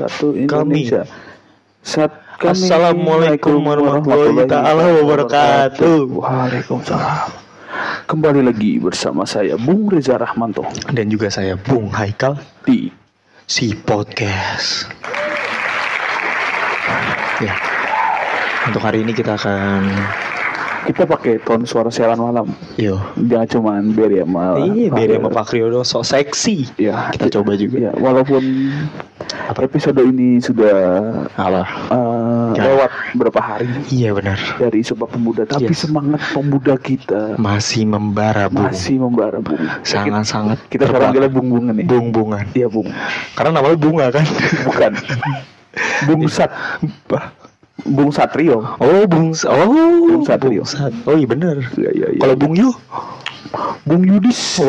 Satu 0.00 0.32
Indonesia. 0.32 1.04
Kami 2.40 2.56
Assalamualaikum 2.56 3.60
warahmatullahi 3.60 4.48
taala 4.48 4.96
wabarakatuh. 4.96 6.08
Waalaikumsalam. 6.08 7.28
Kembali 8.08 8.40
lagi 8.40 8.80
bersama 8.80 9.28
saya 9.28 9.54
Bung 9.60 9.86
Reza 9.86 10.18
Rahmanto 10.18 10.66
Dan 10.90 11.06
juga 11.12 11.28
saya 11.30 11.54
Bung 11.54 11.92
Haikal 11.92 12.40
di 12.64 12.88
si 13.44 13.76
podcast. 13.76 14.88
Ya. 17.44 17.54
Untuk 18.72 18.80
hari 18.80 19.04
ini 19.04 19.12
kita 19.12 19.36
akan 19.36 19.84
kita 20.82 21.04
pakai 21.04 21.38
tone 21.38 21.64
suara 21.64 21.88
siaran 21.88 22.16
malam. 22.16 22.48
yo. 22.74 22.96
Jangan 23.16 23.48
cuman 23.48 23.82
Berry 23.90 24.18
sama 24.18 24.56
Iya, 24.58 24.88
Rio. 24.90 25.16
sama 25.18 25.28
Pak 25.30 25.48
Rio 25.50 25.82
so 25.82 26.00
seksi. 26.00 26.70
Ya, 26.76 27.10
Kita 27.10 27.28
coba 27.32 27.54
juga. 27.54 27.76
Ya, 27.80 27.92
walaupun 27.94 28.40
episode 29.52 30.00
ini 30.00 30.38
sudah 30.38 30.76
Apa? 31.34 31.62
eh, 31.90 32.48
Ya. 32.52 32.62
lewat 32.66 32.90
berapa 33.14 33.40
hari 33.40 33.68
Iya 33.88 34.10
benar. 34.12 34.38
dari 34.56 34.80
Sumpah 34.80 35.06
Pemuda, 35.06 35.44
tapi 35.44 35.68
Yes. 35.68 35.84
semangat 35.84 36.20
pemuda 36.32 36.74
kita 36.76 37.36
Masih 37.36 37.84
membara, 37.84 38.48
Bung. 38.48 38.64
masih 38.64 38.96
membara 38.96 39.38
bung. 39.38 39.60
Sangat-sangat 39.82 40.58
Kita 40.66 40.86
sekarang 40.86 41.12
gila 41.12 41.28
bung-bungan 41.28 41.74
nih. 41.76 41.86
bung-bungan. 41.86 42.44
Iya 42.52 42.68
bung, 42.68 42.88
Karena 43.34 43.50
namanya 43.52 43.76
bunga 43.76 44.06
kan. 44.10 44.24
bukan. 44.64 44.92
bung 46.08 46.24
Sat, 46.26 46.50
Bung 47.84 48.10
Satrio. 48.10 48.76
Oh, 48.78 49.02
Bung 49.06 49.32
Oh, 49.46 49.68
Bung 50.08 50.24
Satrio. 50.24 50.62
Sat. 50.64 50.92
Oh, 51.04 51.16
iya 51.16 51.26
benar. 51.26 51.56
Iya 51.74 51.90
iya 51.92 52.08
iya. 52.14 52.20
Kalau 52.20 52.36
Bung 52.36 52.54
Yu 52.54 52.70
Bung 53.82 54.06
Yudis, 54.06 54.62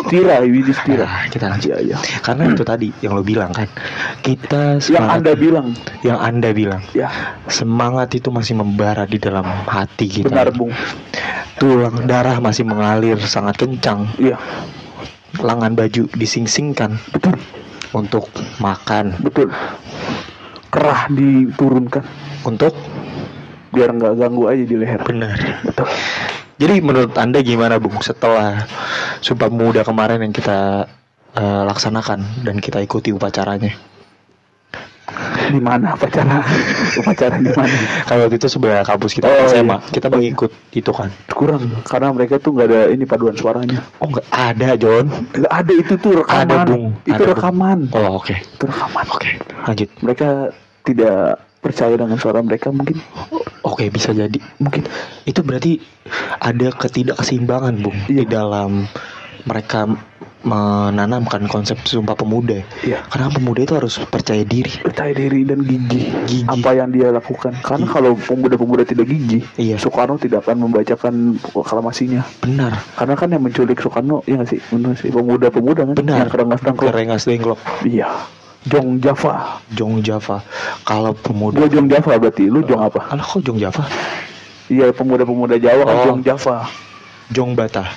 Stira, 0.00 0.40
Yudis 0.40 0.80
Stira. 0.80 1.04
Nah, 1.04 1.28
kita 1.28 1.44
lanjut. 1.52 1.68
Iya 1.68 1.78
iya. 1.84 1.96
Karena 2.24 2.48
itu 2.48 2.64
tadi 2.64 2.88
yang 3.04 3.12
lo 3.12 3.20
bilang 3.20 3.52
kan. 3.52 3.68
Kita 4.24 4.80
Yang 4.80 4.88
semangat- 4.88 5.16
anda 5.20 5.32
bilang, 5.36 5.66
yang 6.00 6.16
Anda 6.16 6.50
bilang 6.56 6.80
ya 6.96 7.10
semangat 7.46 8.16
itu 8.16 8.32
masih 8.32 8.56
membara 8.56 9.04
di 9.04 9.20
dalam 9.20 9.44
hati 9.44 10.08
kita. 10.08 10.30
benar 10.32 10.48
bung. 10.50 10.72
Tulang 11.60 12.08
darah 12.08 12.40
masih 12.40 12.64
mengalir 12.64 13.20
sangat 13.20 13.60
kencang. 13.60 14.08
Iya 14.16 14.40
Lengan 15.36 15.76
baju 15.76 16.08
disingsingkan 16.16 16.96
betul 17.12 17.36
untuk 17.92 18.32
makan, 18.58 19.12
betul. 19.20 19.52
Kerah 20.68 21.08
diturunkan 21.08 22.04
untuk 22.44 22.76
biar 23.72 23.92
nggak 23.92 24.14
ganggu 24.20 24.44
aja 24.48 24.64
di 24.64 24.76
leher. 24.76 25.00
benar. 25.04 25.36
Betul. 25.64 25.88
Jadi 26.58 26.74
menurut 26.82 27.14
Anda 27.14 27.38
gimana, 27.40 27.78
Bung? 27.78 28.02
Setelah 28.02 28.66
Sumpah 29.22 29.48
Muda 29.48 29.86
kemarin 29.86 30.20
yang 30.20 30.34
kita 30.34 30.90
eh, 31.38 31.62
laksanakan 31.64 32.42
dan 32.42 32.58
kita 32.58 32.82
ikuti 32.82 33.14
upacaranya. 33.14 33.87
Di 35.48 35.60
mana 35.60 35.96
upacara? 35.96 36.44
upacara 36.96 37.36
di 37.40 37.52
mana? 37.52 37.76
Kalau 38.04 38.28
waktu 38.28 38.36
itu 38.36 38.48
sebelah 38.48 38.84
kampus 38.84 39.12
kita 39.16 39.26
Oh, 39.26 39.48
SMA, 39.48 39.76
iya. 39.76 39.76
kita 39.90 40.06
mengikut 40.08 40.50
itu 40.72 40.90
kan. 40.92 41.08
Kurang 41.32 41.62
karena 41.84 42.08
mereka 42.12 42.36
tuh 42.36 42.52
nggak 42.52 42.68
ada 42.68 42.80
ini 42.88 43.04
paduan 43.04 43.34
suaranya. 43.34 43.80
Oh, 43.98 44.08
nggak 44.08 44.28
ada, 44.30 44.68
John. 44.76 45.06
Nggak 45.32 45.52
ada 45.52 45.72
itu 45.72 45.92
tuh 45.96 46.12
rekaman. 46.20 46.44
Ada, 46.44 46.56
Bung. 46.68 46.84
Itu 47.02 47.12
Ada, 47.12 47.24
Bung. 47.24 47.32
rekaman. 47.34 47.78
Oh, 47.92 48.20
oke. 48.20 48.34
Itu 48.34 48.64
rekaman. 48.64 49.04
Oke, 49.08 49.30
lanjut. 49.64 49.88
Mereka 50.00 50.28
tidak 50.84 51.20
percaya 51.58 51.94
dengan 51.98 52.16
suara 52.16 52.38
mereka 52.40 52.70
mungkin. 52.70 53.02
Oke, 53.66 53.90
bisa 53.90 54.14
jadi. 54.14 54.38
Mungkin. 54.62 54.86
Itu 55.24 55.42
berarti 55.42 55.82
ada 56.38 56.68
ketidakseimbangan, 56.70 57.74
Bung, 57.82 57.98
Iya. 58.06 58.22
di 58.22 58.24
dalam 58.24 58.86
mereka 59.48 59.88
menanamkan 60.38 61.50
konsep 61.50 61.74
sumpah 61.82 62.14
pemuda. 62.14 62.62
Iya. 62.86 63.02
Karena 63.10 63.26
pemuda 63.26 63.60
itu 63.66 63.74
harus 63.74 63.98
percaya 64.06 64.46
diri. 64.46 64.70
Percaya 64.86 65.10
diri 65.10 65.42
dan 65.42 65.66
gigih. 65.66 66.14
Gigih. 66.30 66.46
Apa 66.46 66.78
yang 66.78 66.94
dia 66.94 67.10
lakukan. 67.10 67.58
Karena 67.58 67.86
kalau 67.90 68.14
pemuda-pemuda 68.14 68.86
tidak 68.86 69.10
gigih, 69.10 69.42
Iya. 69.58 69.82
Soekarno 69.82 70.14
tidak 70.14 70.46
akan 70.46 70.62
membacakan 70.62 71.42
proklamasinya. 71.42 72.22
Benar. 72.44 72.78
Karena 72.94 73.14
kan 73.18 73.28
yang 73.34 73.42
menculik 73.42 73.82
Soekarno, 73.82 74.22
ya 74.30 74.38
nggak 74.38 74.48
sih? 74.48 74.60
Benar 74.70 74.94
sih. 74.94 75.10
Pemuda-pemuda 75.10 75.80
kan. 75.90 75.94
Benar. 75.98 76.16
Yang 76.22 76.30
kerengas 76.30 76.60
dangklok. 76.62 76.90
Kerengas 76.94 77.22
dengklok. 77.26 77.60
Iya. 77.82 78.08
Jong 78.68 78.88
Java. 79.02 79.58
Jong 79.74 79.94
Java. 80.06 80.38
Kalau 80.86 81.14
pemuda 81.18 81.58
Gua 81.58 81.70
Jong 81.70 81.88
Java 81.90 82.14
berarti. 82.14 82.46
Lu 82.46 82.62
Jong 82.62 82.82
apa? 82.84 83.10
Alah 83.10 83.26
kok 83.26 83.42
Jong 83.42 83.58
Java? 83.58 83.86
Iya, 84.70 84.92
pemuda-pemuda 84.94 85.58
Jawa 85.58 85.82
kan 85.82 85.96
Oh. 85.98 86.04
Jong 86.14 86.20
Java. 86.22 86.56
Jong 87.34 87.58
Bata. 87.58 87.90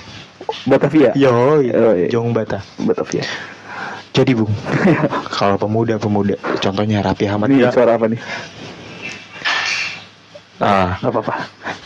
Batavia. 0.63 1.11
Yo, 1.13 1.29
Oh, 1.29 1.57
iya. 1.59 2.07
Jong 2.07 2.31
Bata. 2.31 2.59
Batavia. 2.77 3.23
Jadi, 4.11 4.35
Bung, 4.35 4.51
kalau 5.37 5.55
pemuda-pemuda, 5.55 6.35
contohnya 6.59 6.99
Rapi 6.99 7.25
Ahmad 7.25 7.47
Ini 7.47 7.63
ya. 7.63 7.71
suara 7.71 7.95
apa 7.95 8.05
nih? 8.05 8.19
Ah, 10.61 11.01
Gak 11.01 11.09
apa-apa. 11.09 11.33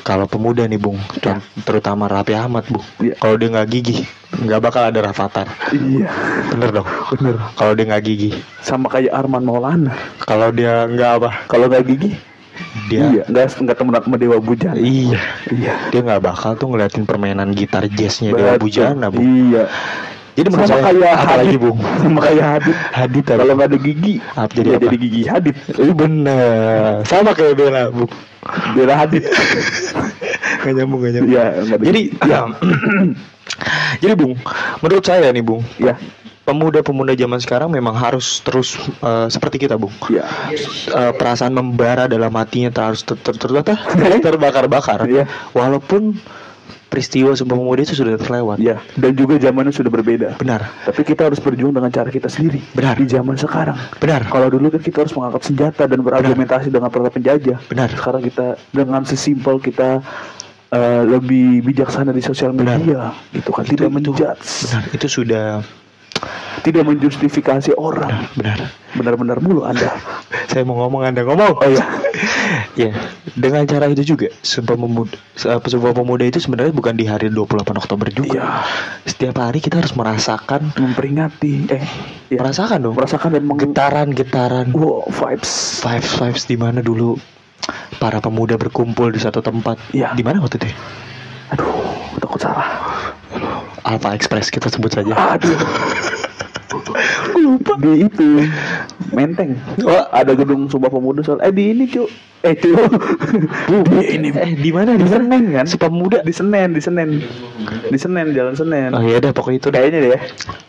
kalau 0.04 0.28
pemuda 0.28 0.68
nih, 0.68 0.76
Bung, 0.76 1.00
con- 1.16 1.40
terutama 1.64 2.12
Rapi 2.12 2.36
Ahmad, 2.36 2.68
Bung. 2.68 2.84
Iya. 3.00 3.16
Kalau 3.16 3.40
dia 3.40 3.48
nggak 3.48 3.68
gigih, 3.70 4.04
nggak 4.36 4.60
bakal 4.60 4.84
ada 4.84 5.00
Rafathar. 5.00 5.48
Iya. 5.72 6.12
Bener 6.52 6.70
dong. 6.74 6.88
Bener. 7.14 7.40
Kalau 7.56 7.72
dia 7.72 7.86
nggak 7.88 8.04
gigih, 8.04 8.34
Sama 8.60 8.92
kayak 8.92 9.16
Arman 9.16 9.42
Maulana. 9.42 9.96
kalau 10.20 10.52
dia 10.52 10.84
nggak 10.86 11.12
apa, 11.16 11.30
Kalau 11.48 11.72
nggak 11.72 11.88
gigih, 11.88 12.14
dia 12.88 13.02
iya. 13.12 13.24
Nggak 13.26 13.46
nggak 13.62 13.78
temenan 13.78 14.02
sama 14.02 14.18
Dewa 14.18 14.38
Bujana. 14.38 14.76
iya, 14.78 15.22
Iya. 15.50 15.74
dia 15.90 16.00
nggak 16.02 16.22
bakal 16.22 16.56
tuh 16.56 16.68
ngeliatin 16.70 17.04
permainan 17.04 17.52
gitar 17.52 17.86
jazznya 17.88 18.32
Dewa. 18.32 18.56
Bujana, 18.58 19.08
Bung. 19.10 19.24
Iya. 19.24 19.66
Jadi 20.36 20.48
menurut 20.52 20.68
Sama 20.68 20.84
saya, 20.84 20.92
kayak 20.92 21.16
apalagi 21.16 21.48
Hadid. 21.48 21.62
Bung, 21.64 21.80
Sama 21.80 22.20
kayak 22.20 22.46
Hadid. 22.46 22.76
Hadid 22.92 23.24
apa? 23.24 23.40
Kalau 23.40 23.54
nggak 23.56 23.70
ada 23.72 23.78
gigi, 23.80 24.14
Apa, 24.36 24.52
jadi 24.52 24.68
ya 24.68 24.76
apa? 24.76 24.84
jadi 24.84 24.98
gigi 25.00 25.22
Hadid. 25.24 25.56
Iya 25.72 25.94
bener, 25.96 26.92
sama 27.08 27.32
kayak 27.32 27.54
Bella, 27.56 27.84
Bung. 27.88 28.12
Bela 28.76 28.94
Hadid. 29.00 29.24
Gak 30.66 30.74
nyambung, 30.74 30.98
gak 31.00 31.14
nyambung. 31.14 31.30
Iya, 31.30 31.46
nggak 31.62 31.78
ada 31.78 31.86
Jadi, 31.86 32.02
ya. 32.26 32.40
jadi 34.02 34.14
Bung, 34.14 34.34
menurut 34.82 35.04
saya 35.06 35.30
nih 35.30 35.44
Bung, 35.46 35.62
ya, 35.78 35.94
pemuda-pemuda 36.46 37.18
zaman 37.18 37.42
sekarang 37.42 37.70
memang 37.74 37.98
harus 37.98 38.40
terus 38.46 38.78
eh, 39.02 39.28
seperti 39.28 39.66
kita 39.66 39.76
Bung. 39.76 39.94
ya. 40.08 40.24
Eh, 40.94 41.12
perasaan 41.18 41.52
membara 41.52 42.06
dalam 42.06 42.32
hatinya 42.38 42.70
harus 42.72 43.02
ter- 43.02 43.18
ter- 43.18 43.36
ter- 43.36 43.52
ter- 43.66 44.22
terbakar-bakar. 44.22 45.10
Iya. 45.10 45.26
Walaupun 45.52 46.16
peristiwa 46.86 47.34
Sumpah 47.36 47.60
Pemuda 47.60 47.82
itu 47.84 47.98
sudah 47.98 48.16
terlewat. 48.16 48.56
Ya, 48.62 48.80
dan 48.96 49.12
juga 49.18 49.36
zamannya 49.36 49.74
sudah 49.74 49.92
berbeda. 49.92 50.40
Benar, 50.40 50.70
Tapi 50.86 51.02
kita 51.04 51.28
harus 51.28 51.42
berjuang 51.44 51.76
dengan 51.76 51.92
cara 51.92 52.08
kita 52.08 52.32
sendiri. 52.32 52.62
Benar. 52.72 52.96
Di 52.96 53.10
zaman 53.10 53.36
sekarang. 53.36 53.76
benar, 54.00 54.24
Kalau 54.32 54.48
dulu 54.48 54.72
kan 54.72 54.80
kita 54.80 55.04
harus 55.04 55.12
mengangkat 55.12 55.44
senjata 55.44 55.90
dan 55.92 56.00
berargumentasi 56.00 56.72
dengan 56.72 56.88
para 56.88 57.12
penjajah. 57.12 57.60
Benar. 57.68 57.90
Sekarang 57.92 58.22
kita 58.24 58.56
dengan 58.72 59.02
sesimpel 59.04 59.60
kita 59.60 60.00
eh, 60.72 61.04
lebih 61.04 61.66
bijaksana 61.68 62.16
di 62.16 62.24
sosial 62.24 62.56
Benar. 62.56 62.80
media, 62.80 63.02
gitu 63.34 63.50
kan 63.52 63.64
tidak 63.68 63.90
menjudge, 63.92 64.66
benar. 64.70 64.84
Itu 64.96 65.08
sudah 65.12 65.46
tidak 66.66 66.84
menjustifikasi 66.88 67.78
orang. 67.78 68.26
benar. 68.34 68.74
Benar-benar 68.96 69.38
mulu 69.44 69.68
Anda. 69.68 69.94
Saya 70.52 70.64
mau 70.66 70.80
ngomong 70.82 71.06
Anda 71.06 71.22
ngomong. 71.22 71.62
Oh 71.62 71.70
iya. 71.70 71.86
ya, 72.82 72.92
dengan 73.36 73.68
cara 73.68 73.92
itu 73.92 74.16
juga 74.16 74.32
Sumpah 74.40 74.80
Pemuda, 74.80 75.14
eh, 75.20 75.60
Sumpah 75.60 75.94
Pemuda 75.94 76.24
itu 76.26 76.40
sebenarnya 76.40 76.72
bukan 76.72 76.96
di 76.96 77.06
hari 77.06 77.28
28 77.30 77.76
Oktober 77.76 78.08
juga. 78.10 78.40
Iya. 78.40 78.48
Setiap 79.06 79.36
hari 79.38 79.60
kita 79.60 79.84
harus 79.84 79.94
merasakan 79.94 80.72
Memperingati 80.74 81.70
eh 81.70 81.86
iya. 82.32 82.40
merasakan 82.40 82.82
dong 82.82 82.96
merasakan 82.96 83.36
dan 83.36 83.44
meng 83.46 83.60
getaran-getaran 83.60 84.72
wow, 84.74 85.06
vibes. 85.12 85.84
vibes 85.84 86.12
vibes 86.18 86.44
di 86.48 86.56
mana 86.58 86.80
dulu 86.80 87.20
para 88.00 88.22
pemuda 88.22 88.56
berkumpul 88.56 89.12
di 89.12 89.20
satu 89.20 89.44
tempat. 89.44 89.78
Iya. 89.92 90.16
Di 90.16 90.24
mana 90.24 90.42
waktu 90.42 90.62
itu? 90.62 90.68
ya? 90.72 90.76
Aduh, 91.54 91.70
takut 92.18 92.42
salah. 92.42 92.68
Alpha 93.86 94.10
Express 94.18 94.50
kita 94.50 94.68
sebut 94.72 94.92
saja. 94.92 95.14
Aduh. 95.14 95.60
lupa 97.36 97.78
di 97.78 98.08
itu 98.08 98.30
menteng 99.14 99.56
Oh. 99.86 100.04
ada 100.12 100.34
gedung 100.34 100.68
sumpah 100.68 100.90
pemuda 100.90 101.22
soal 101.22 101.40
eh 101.44 101.52
di 101.54 101.72
ini 101.72 101.86
cu 101.88 102.08
eh 102.46 102.54
cu 102.56 102.70
di 103.92 104.06
ini 104.14 104.28
Eh, 104.32 104.54
di 104.54 104.70
mana? 104.70 104.94
di? 104.94 105.06
Senen 105.06 105.44
kan 105.50 105.66
Sumpah 105.66 105.90
Pemuda. 105.90 106.20
di 106.22 106.30
Senen 106.30 106.70
di 106.70 106.80
Senen 106.80 107.10
di 107.86 107.98
Senen 107.98 108.28
jalan 108.32 108.54
Senen 108.54 108.90
Oh 108.92 109.02
iya 109.02 109.18
dah 109.18 109.32
pokoknya 109.32 109.58
itu 109.58 109.70
kayaknya 109.70 110.00
deh 110.00 110.12
ya 110.12 110.20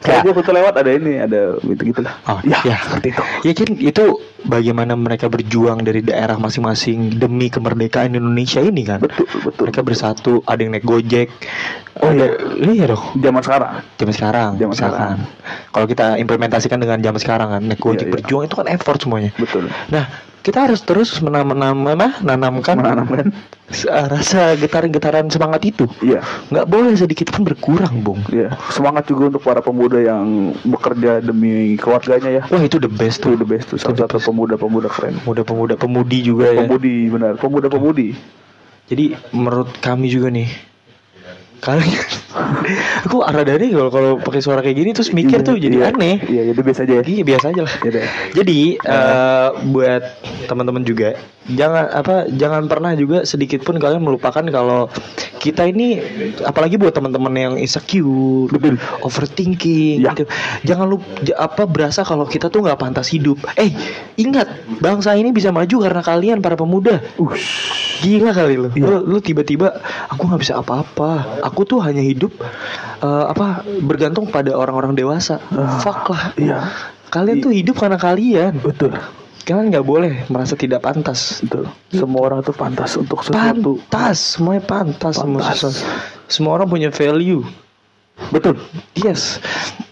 kayak 0.00 0.16
Ya. 0.16 0.22
gue 0.22 0.32
foto 0.32 0.50
lewat 0.50 0.74
ada 0.76 0.90
ini 0.90 1.18
ada 1.18 1.58
gitu 1.58 1.82
gitulah 1.84 2.14
Oh, 2.24 2.38
ya, 2.42 2.62
ya. 2.62 2.78
seperti 2.80 3.10
itu 3.10 3.22
Ya 3.42 3.52
kan 3.54 3.70
itu 3.76 4.04
bagaimana 4.42 4.94
mereka 4.94 5.26
berjuang 5.26 5.82
dari 5.82 6.00
daerah 6.00 6.36
masing-masing 6.36 7.12
demi 7.12 7.46
kemerdekaan 7.46 8.14
Indonesia 8.14 8.58
ini 8.58 8.82
kan. 8.82 9.02
betul 9.02 9.26
betul 9.26 9.66
Mereka 9.66 9.80
bersatu, 9.82 10.32
ada 10.42 10.56
yang 10.56 10.70
naik 10.70 10.84
Gojek. 10.84 11.28
Oh, 11.98 12.08
iya. 12.08 12.30
ada- 12.30 12.38
iya 12.62 12.84
dong. 12.86 13.02
zaman 13.16 13.42
sekarang 13.42 13.72
Zaman 13.96 14.14
sekarang, 14.14 14.50
Zaman 14.54 14.70
misalkan. 14.70 15.16
Kalau 15.68 15.86
kita 15.86 16.06
implementasikan 16.16 16.78
dengan 16.78 16.98
zaman 17.00 17.18
sekarang 17.18 17.48
kan, 17.50 17.62
naik 17.64 17.80
Gojek 17.80 17.98
Iya, 17.98 18.06
iya. 18.06 18.14
berjuang 18.14 18.42
itu 18.44 18.54
kan 18.54 18.66
effort 18.68 18.98
semuanya. 18.98 19.30
betul 19.34 19.66
Nah, 19.88 20.04
kita 20.46 20.70
harus 20.70 20.78
terus 20.86 21.18
menanam 21.18 21.58
menanam 21.58 22.14
menanamkan 22.22 22.78
Menanamkan. 22.78 23.34
uh, 23.90 24.06
rasa 24.06 24.54
getaran-getaran 24.54 25.26
semangat 25.26 25.66
itu. 25.66 25.90
Iya. 25.98 26.22
Nggak 26.54 26.66
boleh 26.70 26.94
sedikit 26.94 27.34
pun 27.34 27.42
berkurang, 27.42 27.98
Bung. 28.06 28.22
Iya. 28.30 28.54
Semangat 28.70 29.10
juga 29.10 29.34
untuk 29.34 29.42
para 29.42 29.58
pemuda 29.58 29.98
yang 29.98 30.54
bekerja 30.62 31.18
demi 31.18 31.74
keluarganya 31.74 32.30
ya. 32.30 32.42
Wah 32.46 32.62
itu 32.62 32.78
the 32.78 32.86
best 32.86 33.18
Itu 33.26 33.34
tuh. 33.34 33.42
the 33.42 33.48
best 33.48 33.74
tuh. 33.74 33.78
Salah 33.82 34.06
satu 34.06 34.22
pemuda-pemuda 34.22 34.86
keren. 34.86 35.18
Pemuda-pemuda 35.26 35.74
pemudi 35.74 36.22
juga 36.22 36.54
ya. 36.54 36.62
Pemudi 36.62 37.10
benar. 37.10 37.34
Pemuda-pemudi. 37.42 38.14
Jadi 38.86 39.18
menurut 39.34 39.74
kami 39.82 40.06
juga 40.06 40.30
nih 40.30 40.46
kalian 41.58 42.04
aku 43.06 43.22
rada 43.22 43.54
nih 43.56 43.70
kalau 43.72 43.90
kalau 43.90 44.10
pakai 44.18 44.40
suara 44.40 44.60
kayak 44.60 44.76
gini 44.76 44.90
terus 44.92 45.10
mikir 45.10 45.40
tuh 45.40 45.56
jadi 45.56 45.76
Iya. 45.76 45.92
aneh. 45.92 46.16
Iya, 46.22 46.42
jadi 46.50 46.60
biasa 46.62 46.80
aja 46.84 46.94
ya. 46.98 47.02
Iya 47.04 47.22
biasa 47.24 47.46
aja 47.52 47.60
lah. 47.64 47.74
Ya 47.80 47.90
deh. 47.92 48.04
Jadi 48.34 48.58
eh, 48.76 49.48
buat 49.68 50.02
teman-teman 50.46 50.82
juga 50.82 51.16
jangan 51.46 51.86
apa 51.86 52.26
jangan 52.26 52.66
pernah 52.66 52.90
juga 52.92 53.22
sedikit 53.22 53.62
pun 53.62 53.78
kalian 53.78 54.02
melupakan 54.02 54.42
kalau 54.42 54.90
kita 55.38 55.62
ini 55.62 56.02
apalagi 56.42 56.74
buat 56.74 56.90
teman-teman 56.90 57.30
yang 57.32 57.54
insecure, 57.54 58.50
Betul. 58.50 58.82
overthinking 59.00 60.02
Ya. 60.02 60.10
gitu. 60.10 60.26
Jangan 60.64 60.86
lu 60.86 60.98
apa 61.32 61.62
berasa 61.64 62.02
kalau 62.02 62.26
kita 62.26 62.50
tuh 62.50 62.66
nggak 62.66 62.78
pantas 62.78 63.06
hidup. 63.08 63.38
Eh, 63.54 63.70
ingat 64.16 64.50
bangsa 64.82 65.14
ini 65.14 65.30
bisa 65.30 65.50
maju 65.50 65.76
karena 65.78 66.02
kalian 66.02 66.38
para 66.40 66.58
pemuda. 66.58 66.98
Ush. 67.16 67.85
Gila 68.02 68.30
kali 68.36 68.54
lu. 68.60 68.68
Iya. 68.72 68.84
Lu, 68.84 68.96
lu 69.06 69.18
tiba-tiba 69.22 69.72
aku 70.10 70.22
nggak 70.28 70.40
bisa 70.42 70.54
apa-apa. 70.60 71.40
Aku 71.44 71.64
tuh 71.64 71.80
hanya 71.80 72.00
hidup 72.04 72.32
eh, 73.00 73.24
apa 73.28 73.64
bergantung 73.80 74.28
pada 74.28 74.52
orang-orang 74.56 74.92
dewasa. 74.96 75.40
Ah, 75.52 75.80
Fuck 75.80 76.12
lah. 76.12 76.24
Iya. 76.36 76.58
Kalian 77.08 77.38
tuh 77.40 77.52
hidup 77.54 77.78
karena 77.78 77.96
kalian. 77.96 78.58
Betul. 78.60 78.92
Kalian 79.46 79.70
nggak 79.70 79.86
boleh 79.86 80.26
merasa 80.26 80.58
tidak 80.58 80.82
pantas. 80.82 81.38
Betul. 81.46 81.70
Semua 81.94 82.20
orang 82.26 82.42
tuh 82.42 82.50
pantas 82.50 82.98
untuk 82.98 83.22
sesuatu. 83.22 83.78
Pantas, 83.86 84.36
semuanya 84.36 84.62
pantas. 84.66 85.14
Semua, 85.22 85.38
Pantas. 85.38 85.54
sesuatu. 85.62 85.80
semua 86.26 86.52
orang 86.58 86.66
punya 86.66 86.90
value. 86.90 87.46
Betul. 88.34 88.58
Yes, 88.98 89.38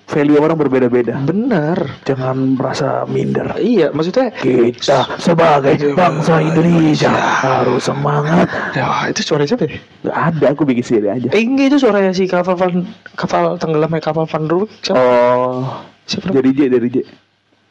Value 0.04 0.36
orang 0.36 0.60
berbeda-beda. 0.60 1.16
benar. 1.24 2.04
Jangan 2.04 2.60
merasa 2.60 3.08
minder. 3.08 3.56
Iya, 3.56 3.88
maksudnya 3.90 4.28
Kita 4.36 5.16
sebagai 5.16 5.96
bangsa 5.96 6.44
Indonesia 6.44 7.08
harus 7.40 7.88
semangat. 7.88 8.44
Ya, 8.76 9.08
itu 9.08 9.24
suara 9.24 9.48
siapa 9.48 9.64
ya? 9.64 9.80
Gak 10.04 10.18
ada, 10.36 10.46
aku 10.52 10.68
bikin 10.68 10.84
sendiri 10.84 11.08
aja. 11.08 11.28
Eh, 11.32 11.40
enggak 11.40 11.72
itu 11.72 11.78
suaranya 11.80 12.12
si 12.12 12.28
kapal 12.28 12.52
van 12.54 12.84
kapal 13.16 13.56
tenggelamnya 13.56 14.04
kapal 14.04 14.28
Van 14.28 14.44
Rooijk. 14.44 14.70
Siapa? 14.84 15.00
Oh, 15.00 15.80
Siapa 16.04 16.28
dari 16.28 16.52
J, 16.52 16.60
dari 16.68 16.88
J, 16.92 16.96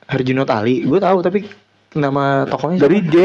Herjunot 0.09 0.49
Ali. 0.49 0.81
Gue 0.81 0.97
tahu 0.97 1.21
tapi 1.21 1.45
nama 1.93 2.49
tokohnya 2.49 2.81
siapa? 2.81 2.85
dari 2.89 2.99
J, 3.05 3.15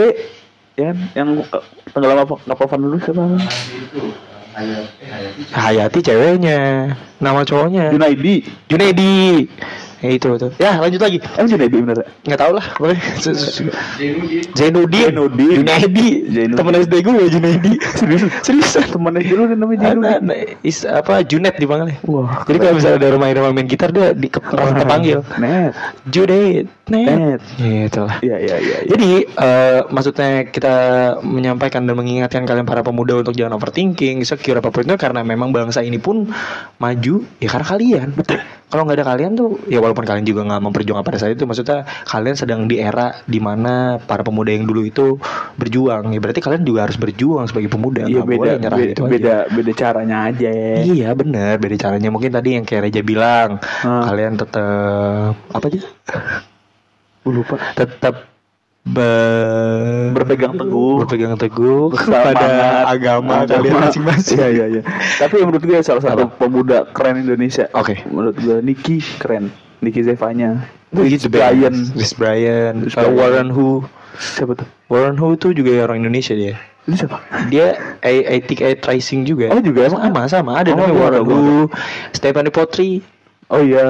ya, 0.76 0.92
kan? 0.92 0.96
yang 1.16 1.28
eh, 1.40 1.64
tenggelam 1.90 2.28
apa 2.28 2.34
kapal 2.44 2.66
Van 2.68 2.80
dulu 2.84 2.96
siapa? 3.00 3.24
Hayati 5.54 5.98
ceweknya. 6.02 6.92
Nama 7.22 7.40
cowoknya. 7.46 7.90
Junaidi. 7.94 8.42
Junaidi. 8.66 9.46
Ya 9.98 10.14
itu 10.14 10.30
tuh. 10.38 10.54
Ya, 10.62 10.78
lanjut 10.78 11.02
lagi. 11.02 11.18
Emang 11.34 11.50
Junaidi 11.50 11.76
bener? 11.82 11.96
ya? 11.98 12.06
Nggak 12.22 12.38
tahu 12.38 12.52
lah, 12.54 12.66
boleh. 12.78 12.98
Zainuddin. 14.54 15.10
Zainuddin. 15.10 15.56
Junaidi. 15.58 16.08
Temen 16.54 16.74
SD 16.78 16.94
gue 17.02 17.26
Junaidi. 17.26 17.72
Serius? 17.98 18.30
Serius. 18.46 18.78
Temennya 18.78 19.26
dulu 19.26 19.42
namanya 19.58 19.90
Ada, 19.90 20.22
Junaidi. 20.22 20.54
is 20.62 20.86
apa 20.86 21.26
Junet 21.26 21.58
dipanggilnya. 21.58 21.98
Wah, 22.06 22.46
Jadi 22.46 22.56
kalau 22.62 22.72
misalnya 22.78 22.98
ada 23.02 23.08
rumah-rumah 23.18 23.50
main 23.50 23.66
gitar 23.66 23.90
dia 23.90 24.14
di 24.14 24.30
kepanggil. 24.30 25.26
Net. 25.42 25.74
Junet. 26.06 26.70
Net. 26.88 27.40
Net. 27.40 27.40
Gitu 27.56 28.00
lah. 28.02 28.16
Iya, 28.20 28.36
iya, 28.40 28.56
iya. 28.58 28.76
iya. 28.84 28.88
Jadi 28.88 29.10
eh, 29.28 29.80
maksudnya 29.88 30.48
kita 30.48 30.74
menyampaikan 31.22 31.84
dan 31.84 31.94
mengingatkan 31.94 32.44
kalian 32.44 32.64
para 32.64 32.80
pemuda 32.80 33.20
untuk 33.20 33.36
jangan 33.36 33.56
overthinking, 33.56 34.24
secure 34.24 34.58
apa 34.58 34.68
pun 34.68 34.84
itu 34.84 34.96
karena 34.96 35.20
memang 35.22 35.52
bangsa 35.52 35.80
ini 35.80 35.96
pun 35.96 36.28
maju 36.76 37.14
ya 37.38 37.48
karena 37.48 37.66
kalian. 37.66 38.08
Kalau 38.68 38.84
nggak 38.84 39.00
ada 39.00 39.06
kalian 39.16 39.32
tuh 39.32 39.56
ya 39.64 39.80
walaupun 39.80 40.04
kalian 40.04 40.28
juga 40.28 40.44
nggak 40.44 40.60
memperjuangkan 40.60 41.00
pada 41.00 41.16
saat 41.16 41.32
itu 41.32 41.48
maksudnya 41.48 41.88
kalian 42.04 42.36
sedang 42.36 42.68
di 42.68 42.76
era 42.76 43.16
di 43.24 43.40
mana 43.40 43.96
para 43.96 44.20
pemuda 44.20 44.52
yang 44.52 44.68
dulu 44.68 44.84
itu 44.84 45.16
berjuang 45.56 46.12
ya 46.12 46.20
berarti 46.20 46.44
kalian 46.44 46.68
juga 46.68 46.84
harus 46.84 47.00
berjuang 47.00 47.48
sebagai 47.48 47.72
pemuda 47.72 48.04
Iya 48.04 48.28
beda, 48.28 48.36
boleh 48.36 48.54
nyerah 48.60 48.76
beda, 48.76 48.88
gitu 48.92 49.00
aja. 49.00 49.12
beda, 49.16 49.36
beda 49.56 49.72
caranya 49.72 50.16
aja. 50.28 50.50
Iya 50.84 51.08
bener 51.16 51.56
beda 51.56 51.76
caranya 51.80 52.08
mungkin 52.12 52.28
tadi 52.28 52.60
yang 52.60 52.68
kayak 52.68 52.92
Reja 52.92 53.00
bilang 53.00 53.56
Ah. 53.80 54.04
kalian 54.04 54.36
tetap 54.36 55.32
apa 55.48 55.64
aja 55.64 55.80
lupa. 57.30 57.56
tetap 57.72 58.26
be- 58.84 60.12
Berpegang 60.14 60.56
teguh. 60.56 61.04
berpegang 61.04 61.36
teguh 61.36 61.92
Bersemangat. 61.92 62.34
kepada 62.34 62.48
agama 62.88 63.34
kalian 63.44 63.74
masing-masing. 63.78 64.38
Iya 64.38 64.48
iya 64.48 64.66
iya. 64.70 64.82
Tapi 65.18 65.44
menurut 65.44 65.62
gue 65.62 65.78
salah 65.80 66.00
satu 66.00 66.24
Apa? 66.26 66.34
pemuda 66.38 66.88
keren 66.90 67.20
Indonesia. 67.20 67.68
Oke. 67.72 68.00
Menurut 68.08 68.36
gue 68.36 68.56
Niki 68.60 68.98
keren. 69.20 69.52
Niki 69.78 70.02
Zevanya. 70.02 70.64
Chris 70.90 71.28
Bryan. 71.28 71.74
Chris 71.94 72.12
Chris 72.82 72.96
uh. 72.96 73.12
Warren 73.12 73.52
Hu. 73.52 73.84
Siapa 74.16 74.56
tuh? 74.56 74.66
Warren 74.88 75.14
Hu 75.14 75.36
tuh 75.36 75.52
juga 75.52 75.84
orang 75.84 76.00
Indonesia 76.00 76.32
dia. 76.32 76.56
Ini 76.88 76.96
siapa? 76.96 77.20
Dia 77.52 77.76
I, 78.00 78.24
I 78.24 78.38
think 78.40 78.64
I 78.64 78.72
tracing 78.72 79.28
juga. 79.28 79.52
Oh, 79.52 79.60
juga? 79.60 79.92
sama 79.92 80.24
sama 80.24 80.56
ada 80.56 80.72
Oh, 80.72 80.80
namanya 80.80 80.96
Warren 80.96 81.24
Hu, 81.28 81.68
Stephanie 82.10 82.48
Potri, 82.48 83.04
Oh 83.48 83.64
iya, 83.64 83.88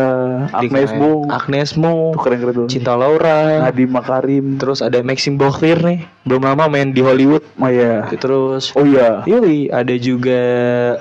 Agnes 0.55 0.95
Mo. 0.95 1.27
Agnes 1.27 1.75
Mo, 1.75 2.15
keren 2.15 2.39
keren. 2.39 2.71
Cinta 2.71 2.95
Laura, 2.95 3.67
Nadiem 3.67 3.91
Makarim. 3.91 4.55
terus 4.55 4.79
ada 4.79 5.03
Maxim 5.03 5.35
Bokhir 5.35 5.83
nih, 5.83 6.07
belum 6.23 6.47
lama 6.47 6.71
main 6.71 6.95
di 6.95 7.03
Hollywood. 7.03 7.43
Oh 7.59 7.67
iya. 7.67 8.07
Terus 8.09 8.71
Oh 8.73 8.87
iya. 8.87 9.27
Yoi, 9.27 9.67
ada 9.67 9.91
juga 9.99 10.39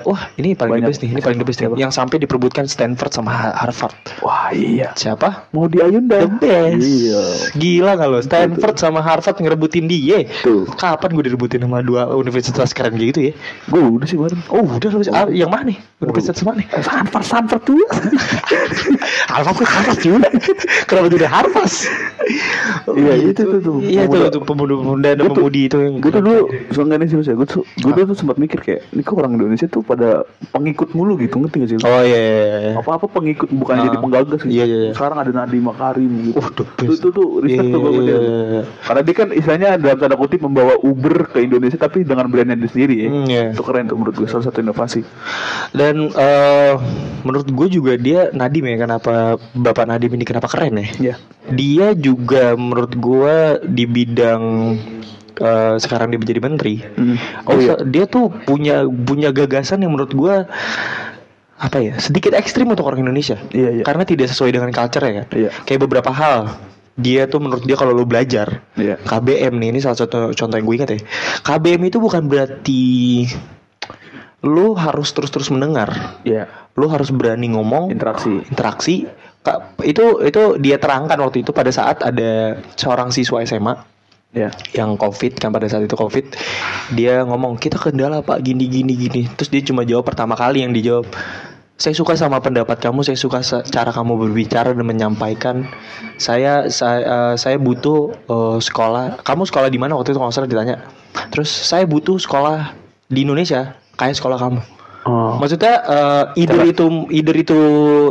wah 0.02 0.26
ini 0.34 0.58
paling 0.58 0.74
the 0.74 0.82
Banyak. 0.82 0.90
best 0.90 0.98
nih, 0.98 1.10
ini 1.14 1.20
paling 1.22 1.38
the 1.38 1.46
best 1.46 1.62
nih. 1.62 1.70
Yang 1.78 1.92
sampai 1.94 2.18
diperbutkan 2.18 2.66
Stanford 2.66 3.14
sama 3.14 3.30
Ha- 3.30 3.54
Harvard. 3.54 3.94
Wah 4.26 4.50
iya. 4.50 4.90
Siapa? 4.92 5.46
Mau 5.54 5.70
di 5.70 5.78
Ayunda. 5.78 6.18
The 6.18 6.30
best. 6.34 6.82
Iya. 6.82 7.22
Gila 7.54 7.94
kalau 7.94 8.18
Stanford 8.18 8.74
sama 8.74 8.98
Harvard 9.00 9.38
ngerebutin 9.38 9.86
dia. 9.86 10.26
Tuh. 10.42 10.66
Kapan 10.66 11.14
gue 11.14 11.24
direbutin 11.24 11.62
sama 11.62 11.78
dua 11.78 12.10
universitas 12.10 12.74
keren 12.74 12.98
gitu 12.98 13.30
ya? 13.30 13.32
Gue 13.70 13.86
udah 13.86 14.06
sih 14.10 14.18
kemarin. 14.18 14.42
Oh, 14.50 14.66
udah 14.66 14.90
ah, 15.14 15.30
yang 15.30 15.46
mana 15.46 15.70
nih? 15.70 15.78
Universitas 16.02 16.42
mana 16.42 16.66
nih? 16.66 16.68
Sanford 16.82 17.22
Sanford 17.22 17.62
tuh. 17.62 17.78
Harvard 19.32 19.56
tuh 19.60 19.68
Harvard 19.68 20.00
juga. 20.00 20.28
Kenapa 20.88 21.06
udah 21.12 21.30
Harvard? 21.30 21.74
Iya, 22.96 23.12
itu 23.32 23.42
tuh, 23.42 23.60
tuh. 23.60 23.76
Iya 23.84 24.08
itu 24.08 24.16
Pemuda. 24.16 24.34
tuh 24.34 24.42
pemuda-pemuda 24.44 25.10
dan 25.16 25.24
pemudi 25.32 25.60
itu 25.68 25.78
Gue 26.00 26.10
tuh 26.12 26.22
dulu 26.24 26.40
suka 26.72 26.96
nih 26.96 27.08
serius 27.08 27.28
ya. 27.28 27.34
Gue 27.36 27.48
tuh 27.48 27.62
gue 27.64 27.90
dulu 27.92 28.04
tuh 28.12 28.16
sempat 28.18 28.36
mikir 28.40 28.58
kayak, 28.60 28.80
ini 28.92 29.02
kok 29.04 29.16
orang 29.16 29.36
Indonesia 29.36 29.66
tuh 29.68 29.82
pada 29.84 30.24
pengikut 30.52 30.92
mulu 30.96 31.16
gitu 31.20 31.40
ngerti 31.40 31.56
gak 31.64 31.68
sih? 31.68 31.76
Oh 31.84 32.02
iya. 32.02 32.16
iya, 32.16 32.58
iya. 32.70 32.72
Apa-apa 32.80 33.06
pengikut 33.08 33.48
bukan 33.52 33.74
jadi 33.84 33.98
penggagas 34.00 34.40
gitu. 34.44 34.52
Iya, 34.52 34.64
iya, 34.64 34.78
iya. 34.88 34.92
Sekarang 34.96 35.18
ada 35.20 35.30
Nadiem 35.32 35.64
Makarim 35.64 36.12
gitu. 36.32 36.40
Itu 36.40 36.64
best. 36.78 37.00
tuh, 37.04 37.10
tuh 37.12 37.28
respect 37.44 37.68
tuh 37.70 37.80
gue. 37.80 37.92
Iya. 38.04 38.18
Karena 38.84 39.00
dia 39.04 39.14
kan 39.14 39.28
istilahnya 39.32 39.68
dalam 39.80 39.98
tanda 40.00 40.16
kutip 40.16 40.40
membawa 40.42 40.74
Uber 40.80 41.28
ke 41.30 41.44
Indonesia 41.44 41.78
tapi 41.78 42.02
dengan 42.04 42.28
brandnya 42.28 42.56
dia 42.56 42.70
sendiri 42.70 42.94
ya. 42.96 43.08
Hmm, 43.10 43.26
iya. 43.28 43.44
Itu 43.52 43.62
keren 43.62 43.88
tuh 43.88 43.96
menurut 43.98 44.16
gue 44.16 44.28
salah 44.28 44.44
satu 44.48 44.60
inovasi. 44.60 45.02
Dan 45.72 46.10
eh 46.14 46.74
menurut 47.22 47.48
gue 47.50 47.68
juga 47.68 47.92
dia 47.98 48.30
Nadim 48.38 48.64
ya 48.64 48.76
kenapa 48.78 49.36
Bapak 49.52 49.84
Nadim 49.84 50.14
ini 50.14 50.24
kenapa 50.24 50.46
keren 50.46 50.78
ya? 50.78 50.86
Iya. 50.98 51.14
Dia 51.50 51.86
juga 51.92 52.54
menurut 52.54 52.94
gue 52.94 53.36
di 53.66 53.84
bidang 53.84 54.42
eh, 55.36 55.74
sekarang 55.76 56.08
dia 56.08 56.18
menjadi 56.18 56.40
menteri. 56.40 56.74
Hmm. 56.94 57.16
Oh 57.44 57.54
Oh 57.54 57.58
iya. 57.58 57.74
dia 57.82 58.06
tuh 58.06 58.30
punya 58.46 58.82
punya 58.86 59.28
gagasan 59.30 59.82
yang 59.82 59.92
menurut 59.92 60.12
gue 60.12 60.34
apa 61.58 61.78
ya 61.82 61.98
sedikit 61.98 62.38
ekstrim 62.38 62.70
untuk 62.70 62.86
orang 62.86 63.02
Indonesia. 63.02 63.34
Iya, 63.50 63.82
iya. 63.82 63.84
Karena 63.84 64.06
tidak 64.06 64.30
sesuai 64.30 64.54
dengan 64.54 64.70
culture 64.70 65.02
ya 65.02 65.12
kan. 65.22 65.26
Iya. 65.34 65.50
Kayak 65.66 65.80
beberapa 65.90 66.14
hal 66.14 66.54
dia 66.98 67.30
tuh 67.30 67.38
menurut 67.38 67.62
dia 67.62 67.78
kalau 67.78 67.94
lu 67.94 68.02
belajar 68.02 68.62
Iya. 68.74 68.98
KBM 69.02 69.54
nih 69.58 69.68
ini 69.74 69.78
salah 69.78 69.98
satu 69.98 70.30
contoh 70.34 70.54
yang 70.58 70.66
gue 70.66 70.76
ingat 70.78 70.90
ya. 70.94 71.00
KBM 71.42 71.82
itu 71.86 71.98
bukan 71.98 72.26
berarti 72.26 72.82
lu 74.46 74.78
harus 74.78 75.10
terus-terus 75.10 75.50
mendengar. 75.50 76.20
Iya. 76.22 76.46
Lu 76.78 76.86
harus 76.86 77.10
berani 77.10 77.50
ngomong, 77.50 77.90
Interaksi. 77.90 78.38
interaksi. 78.46 78.94
Ka- 79.42 79.74
Itu 79.82 80.22
itu 80.22 80.58
dia 80.62 80.78
terangkan 80.78 81.18
waktu 81.18 81.42
itu 81.42 81.50
pada 81.50 81.70
saat 81.70 82.02
ada 82.06 82.58
seorang 82.74 83.10
siswa 83.10 83.42
SMA 83.42 83.74
Iya. 84.28 84.52
yang 84.76 85.00
covid 85.00 85.40
kan 85.40 85.48
pada 85.48 85.64
saat 85.72 85.88
itu 85.88 85.96
covid 85.96 86.36
dia 86.92 87.24
ngomong 87.24 87.56
kita 87.56 87.80
kendala 87.80 88.20
pak 88.20 88.44
gini 88.44 88.68
gini 88.68 88.92
gini 88.92 89.22
terus 89.24 89.48
dia 89.48 89.64
cuma 89.64 89.88
jawab 89.88 90.04
pertama 90.04 90.36
kali 90.36 90.60
yang 90.60 90.76
dijawab 90.76 91.08
saya 91.80 91.96
suka 91.96 92.12
sama 92.12 92.36
pendapat 92.36 92.76
kamu 92.76 93.00
saya 93.08 93.16
suka 93.16 93.40
cara 93.64 93.88
kamu 93.88 94.28
berbicara 94.28 94.76
dan 94.76 94.84
menyampaikan 94.84 95.64
saya 96.20 96.68
saya 96.68 97.00
eh, 97.00 97.34
saya 97.40 97.56
butuh 97.56 98.12
eh, 98.28 98.58
sekolah 98.60 99.24
kamu 99.24 99.48
sekolah 99.48 99.72
di 99.72 99.80
mana 99.80 99.96
waktu 99.96 100.12
itu 100.12 100.20
kalau 100.20 100.28
salah 100.28 100.44
ditanya 100.44 100.84
terus 101.32 101.48
saya 101.48 101.88
butuh 101.88 102.20
sekolah 102.20 102.76
di 103.08 103.24
Indonesia 103.24 103.80
kayak 103.98 104.14
sekolah 104.14 104.38
kamu 104.38 104.62
Oh. 105.08 105.40
Maksudnya 105.40 105.80
eh, 105.88 106.44
either 106.44 106.60
Cara- 106.60 106.68
itu 106.68 106.84
either 107.08 107.32
itu 107.32 107.58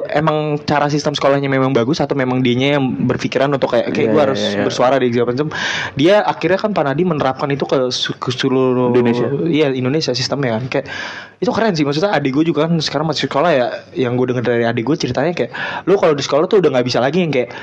emang 0.10 0.58
cara 0.66 0.90
sistem 0.90 1.14
sekolahnya 1.14 1.46
memang 1.46 1.70
bagus 1.70 2.02
atau 2.02 2.18
memang 2.18 2.42
dianya 2.42 2.80
yang 2.80 3.06
berpikiran 3.06 3.54
untuk 3.54 3.70
kayak 3.70 3.94
kayak 3.94 4.08
Iya, 4.10 4.14
gue 4.18 4.22
harus 4.24 4.42
iya. 4.42 4.64
bersuara 4.66 4.98
di 4.98 5.14
segala 5.14 5.30
macam. 5.30 5.54
Dia 5.94 6.26
akhirnya 6.26 6.58
kan 6.58 6.74
Panadi 6.74 7.06
menerapkan 7.06 7.54
itu 7.54 7.70
ke, 7.70 7.78
ke 8.18 8.30
seluruh 8.34 8.90
Indonesia. 8.90 9.30
Iya 9.46 9.78
Indonesia 9.78 10.10
sistemnya 10.18 10.58
kan 10.58 10.64
kayak 10.74 10.86
itu 11.38 11.52
keren 11.54 11.78
sih 11.78 11.86
maksudnya 11.86 12.18
adik 12.18 12.34
gue 12.34 12.50
juga 12.50 12.66
kan 12.66 12.74
sekarang 12.82 13.06
masih 13.06 13.30
sekolah 13.30 13.52
ya 13.54 13.68
yang 13.94 14.18
gue 14.18 14.34
dengar 14.34 14.42
dari 14.42 14.66
adik 14.66 14.90
gue 14.90 14.98
ceritanya 14.98 15.38
kayak 15.38 15.54
lu 15.86 16.02
kalau 16.02 16.18
di 16.18 16.26
sekolah 16.26 16.50
tuh 16.50 16.66
udah 16.66 16.74
nggak 16.74 16.88
bisa 16.88 16.98
lagi 16.98 17.22
yang 17.22 17.30
kayak 17.30 17.54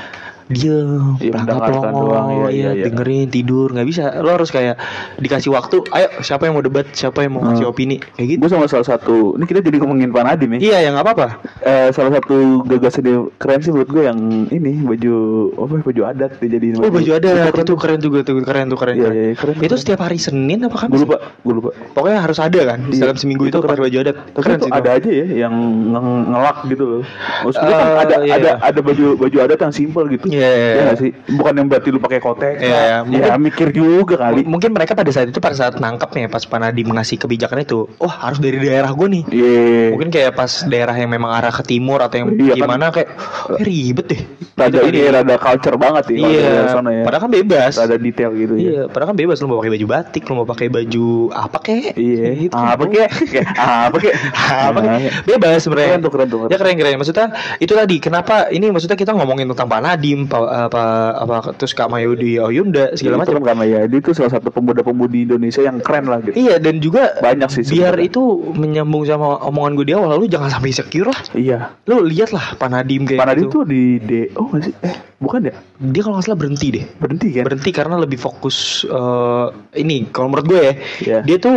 dia 0.47 0.77
Iya, 1.17 1.33
berangkat 1.33 1.57
mendengarkan 1.57 1.93
doang, 1.95 2.05
doang, 2.05 2.27
iya, 2.29 2.49
iya, 2.51 2.71
iya. 2.75 2.85
dengerin 2.85 3.29
tidur 3.29 3.69
nggak 3.71 3.87
bisa 3.87 4.05
lo 4.19 4.31
harus 4.31 4.49
kayak 4.49 4.77
dikasih 5.17 5.49
waktu 5.51 5.81
ayo 5.89 6.09
siapa 6.21 6.45
yang 6.45 6.55
mau 6.55 6.61
debat 6.61 6.85
siapa 6.91 7.19
yang 7.21 7.33
mau 7.33 7.43
ngasih 7.43 7.65
Hmm. 7.65 7.73
opini 7.73 7.97
kayak 8.13 8.29
gitu 8.29 8.39
Gue 8.39 8.51
sama 8.51 8.67
salah 8.67 8.85
satu, 8.85 9.35
ini 9.35 9.45
kita 9.45 9.61
jadi 9.61 9.77
ngomongin 9.79 10.11
Pak 10.11 10.21
Nadiem 10.23 10.53
ya. 10.55 10.59
iya 10.61 10.79
ya 10.81 10.89
nggak 10.91 11.01
apa-apa 11.03 11.29
Eh, 11.61 11.89
salah 11.91 12.13
satu 12.13 12.37
gagasan 12.63 13.03
dia 13.03 13.17
keren 13.35 13.59
sih 13.59 13.71
menurut 13.71 13.89
gue 13.89 14.03
yang 14.03 14.19
ini 14.47 14.73
baju 14.81 15.15
apa 15.57 15.73
ya, 15.73 15.83
baju 15.83 16.03
adat 16.07 16.31
dijadiin 16.37 16.77
Oh 16.77 16.91
baju 16.91 17.11
adat 17.11 17.57
itu 17.57 17.75
keren 17.75 17.99
juga 17.99 18.19
tuh 18.21 18.37
keren 18.39 18.67
tuh 18.67 18.77
keren. 18.77 18.95
Iya, 18.95 19.03
keren. 19.03 19.17
iya, 19.17 19.33
keren, 19.35 19.55
Itu 19.57 19.65
keren. 19.67 19.81
setiap 19.81 20.01
hari 20.03 20.19
Senin 20.19 20.61
apa 20.61 20.77
kan? 20.77 20.89
Gue 20.89 21.01
lupa, 21.01 21.17
gue 21.41 21.55
lupa. 21.55 21.71
Pokoknya 21.91 22.21
harus 22.21 22.37
ada 22.39 22.61
kan 22.67 22.79
Iya, 22.87 23.01
dalam 23.03 23.17
seminggu 23.17 23.45
itu 23.45 23.51
itu 23.51 23.59
pakai 23.59 23.73
keren. 23.73 23.85
baju 23.87 23.97
adat. 23.99 24.17
Tapi 24.27 24.43
Keren 24.43 24.57
itu 24.57 24.67
sih. 24.67 24.73
ada 24.75 24.91
aja 24.93 25.11
ya 25.11 25.27
yang 25.41 25.55
nge- 25.89 26.03
ngelak 26.27 26.59
gitu 26.67 26.85
loh. 26.85 27.03
Maksudnya 27.43 27.73
kan 27.73 27.81
Eh, 27.81 27.97
ada 27.97 28.15
iya, 28.21 28.35
ada 28.35 28.51
iya. 28.51 28.55
ada 28.63 28.81
baju 28.83 29.05
baju 29.17 29.37
adat 29.41 29.59
yang 29.59 29.73
simpel 29.73 30.05
gitu. 30.11 30.25
Iya, 30.35 30.49
iya, 30.50 30.69
Iya 30.75 30.83
iya. 30.85 30.95
sih? 30.97 31.11
Bukan 31.31 31.53
yang 31.55 31.67
berarti 31.67 31.88
lu 31.88 31.99
pakai 31.99 32.19
kotek. 32.19 32.55
Iya, 32.57 32.67
iya. 32.67 32.83
Ya, 32.85 32.97
Mungkin- 33.03 33.43
mikir 33.45 33.69
juga 33.71 34.14
kali. 34.19 34.43
M- 34.43 34.50
Mungkin 34.50 34.71
mereka 34.71 34.93
pada 34.93 35.11
saat 35.11 35.29
itu 35.29 35.38
pada 35.38 35.53
saat 35.53 35.75
nangkapnya 35.76 36.26
pas 36.26 36.43
Panadi 36.45 36.83
mengasih 36.83 37.17
kebijakan 37.17 37.61
itu, 37.61 37.87
wah 37.97 38.14
harus 38.23 38.38
dari 38.38 38.59
daerah 38.59 38.91
gue 38.91 39.09
nih. 39.11 39.25
Iya. 39.29 39.91
Mungkin 39.91 40.09
kayak 40.09 40.33
pas 40.33 40.62
daerah 40.64 40.95
yang 40.95 41.09
memang 41.09 41.31
arah 41.31 41.50
ke 41.50 41.62
timur 41.62 41.99
atau 41.99 42.17
yang 42.17 42.29
Iya, 42.31 42.55
kan. 42.55 42.59
gimana 42.61 42.85
kayak 42.91 43.09
"Eh, 43.55 43.62
ribet 43.62 44.07
deh. 44.09 44.23
rada 44.55 44.79
Gitu 44.79 44.87
ini 44.88 44.99
kan. 45.03 45.12
rada 45.19 45.35
culture 45.37 45.76
banget 45.76 46.05
ya. 46.07 46.17
kalau 46.17 46.31
Iya. 46.31 46.93
ya. 46.93 47.03
Padahal 47.03 47.23
kan 47.23 47.33
bebas. 47.33 47.73
Rada 47.75 47.97
detail 47.97 48.31
gitu 48.33 48.55
ya. 48.55 48.62
Iya, 48.64 48.81
padahal 48.87 49.09
kan 49.11 49.17
bebas 49.17 49.37
lu 49.38 49.47
mau 49.47 49.59
pakai 49.59 49.73
baju 49.73 49.87
batik, 49.88 50.23
lu 50.25 50.35
mau 50.35 50.47
pakai 50.47 50.67
baju 50.69 51.07
apa 51.31 51.59
kek? 51.61 51.93
Iya. 51.95 52.26
Gitu. 52.41 52.55
Apa 52.55 52.85
kek? 52.87 53.09
Apa 53.53 53.97
kek? 53.99 54.14
apa 54.38 54.79
Nah, 54.79 54.95
kek? 54.97 55.11
Bebas 55.26 55.59
sebenarnya. 55.61 55.88
Keren 55.91 56.00
tuh, 56.00 56.11
keren 56.11 56.26
tuh, 56.29 56.38
keren. 56.41 56.50
Ya 56.50 56.57
keren 56.57 56.75
keren. 56.76 56.95
Maksudnya 56.97 57.26
itu 57.59 57.73
tadi 57.73 57.97
kenapa 57.99 58.35
ini 58.49 58.67
maksudnya 58.69 58.95
kita 58.95 59.11
ngomongin 59.11 59.47
tentang 59.49 59.67
Pak 59.67 59.81
Pak 60.26 60.71
apa 60.71 60.85
apa 61.19 61.35
terus 61.57 61.73
Kak 61.73 61.88
Mayudi 61.88 62.37
Oyunda 62.38 62.93
segala 62.97 63.23
Itu 63.23 63.37
macam. 63.37 63.45
karena 63.45 63.64
ya 63.64 63.81
dia 63.88 63.99
itu 64.00 64.12
salah 64.12 64.33
satu 64.33 64.49
pemuda-pemudi 64.50 65.28
Indonesia 65.28 65.62
yang 65.62 65.81
keren 65.81 66.09
lah 66.09 66.21
gitu. 66.25 66.35
Iya 66.37 66.59
dan 66.59 66.78
juga 66.81 67.16
Banyak 67.21 67.49
sih 67.50 67.62
biar 67.64 67.97
itu 68.00 68.21
menyambung 68.54 69.04
sama 69.04 69.40
omongan 69.45 69.73
gue 69.81 69.87
di 69.90 69.95
awal 69.97 70.16
lu 70.19 70.26
jangan 70.28 70.50
sampai 70.50 70.71
insecure 70.73 71.09
lah. 71.09 71.21
Iya. 71.35 71.59
Lu 71.88 72.04
lihat 72.04 72.33
lah 72.33 72.57
Pak 72.57 72.69
Nadim 72.71 73.04
kayak 73.09 73.21
Pak 73.21 73.28
Nadiem 73.33 73.47
gitu. 73.49 73.57
tuh 73.61 73.64
di 73.69 73.83
DO 74.02 74.43
nggak 74.50 74.62
sih? 74.64 74.75
Eh, 74.85 74.97
bukan 75.19 75.40
ya? 75.49 75.54
Dia 75.81 76.00
kalau 76.04 76.14
nggak 76.19 76.26
salah 76.26 76.38
berhenti 76.38 76.66
deh. 76.75 76.85
Berhenti 76.99 77.28
kan? 77.35 77.45
Berhenti 77.47 77.71
karena 77.75 77.97
lebih 77.99 78.19
fokus 78.21 78.85
eh, 78.87 79.47
ini 79.81 80.09
kalau 80.11 80.33
menurut 80.33 80.47
gue 80.47 80.61
ya. 80.61 80.75
Iya. 81.02 81.19
Dia 81.25 81.37
tuh 81.40 81.57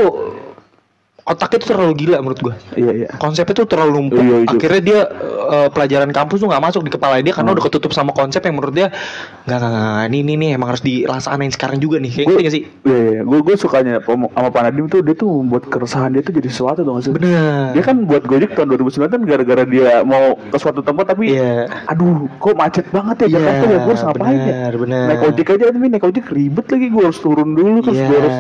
otaknya 1.28 1.58
tuh 1.60 1.70
terlalu 1.70 1.94
gila 1.98 2.18
menurut 2.20 2.40
gue. 2.40 2.56
Iya, 2.74 2.92
iya. 2.96 3.10
Konsepnya 3.16 3.52
tuh 3.54 3.68
terlalu 3.68 3.92
numpuk. 4.00 4.18
Iya, 4.18 4.38
itu. 4.42 4.56
Akhirnya 4.56 4.82
dia 4.82 5.00
eh, 5.48 5.68
pelajaran 5.70 6.10
kampus 6.10 6.40
tuh 6.40 6.48
nggak 6.48 6.64
masuk 6.64 6.82
di 6.82 6.92
kepala 6.92 7.20
dia 7.20 7.32
karena 7.32 7.48
Hmm. 7.48 7.56
udah 7.56 7.66
ketutup 7.66 7.92
sama 7.92 8.12
konsep 8.12 8.40
yang 8.42 8.56
menurut 8.56 8.72
dia 8.72 8.88
nggak 9.44 9.58
nggak 9.58 9.76
ini 10.08 10.18
ini 10.22 10.34
nih 10.38 10.50
emang 10.54 10.70
harus 10.70 10.80
dilaksanain 10.82 11.50
sekarang 11.50 11.78
juga 11.78 12.00
nih. 12.00 12.12
Kayak 12.14 12.28
Gue 12.28 12.38
gitu 12.38 12.52
sih? 12.54 12.64
Iya, 12.82 13.00
iya. 13.10 13.22
Gue 13.22 13.40
gue 13.42 13.56
sukanya 13.56 14.00
sama 14.00 14.28
Pak 14.48 14.62
Nadiem 14.62 14.88
tuh 14.88 15.00
dia 15.02 15.14
tuh 15.14 15.32
membuat 15.38 15.68
keresahan 15.68 16.10
dia 16.10 16.22
tuh 16.22 16.32
jadi 16.32 16.48
sesuatu 16.48 16.82
dong 16.82 17.00
sih. 17.00 17.12
Bener. 17.12 17.72
Dia 17.72 17.84
kan 17.84 18.04
buat 18.04 18.24
Gojek 18.24 18.52
tahun 18.54 18.68
2009 18.74 19.08
kan 19.08 19.22
gara-gara 19.24 19.64
dia 19.64 19.90
mau 20.02 20.24
ke 20.38 20.58
suatu 20.58 20.80
tempat 20.80 21.06
tapi 21.08 21.30
Iya. 21.30 21.68
aduh 21.86 22.32
kok 22.38 22.54
macet 22.54 22.88
banget 22.90 23.16
ya 23.18 23.28
Iya, 23.28 23.36
Jakarta 23.38 23.66
ya 23.66 23.78
gue 23.78 23.90
harus 23.90 24.04
ngapain 24.04 24.40
ya 24.40 24.56
benar. 24.72 25.06
naik 25.08 25.22
ojek 25.26 25.48
aja 25.50 25.64
tapi 25.70 25.88
naik 25.88 26.06
ojek 26.06 26.26
ribet 26.28 26.66
lagi 26.66 26.88
gue 26.88 27.04
harus 27.04 27.20
turun 27.20 27.50
dulu 27.52 27.78
terus 27.82 27.98
Iya. 27.98 28.06
gue 28.06 28.18
harus 28.18 28.36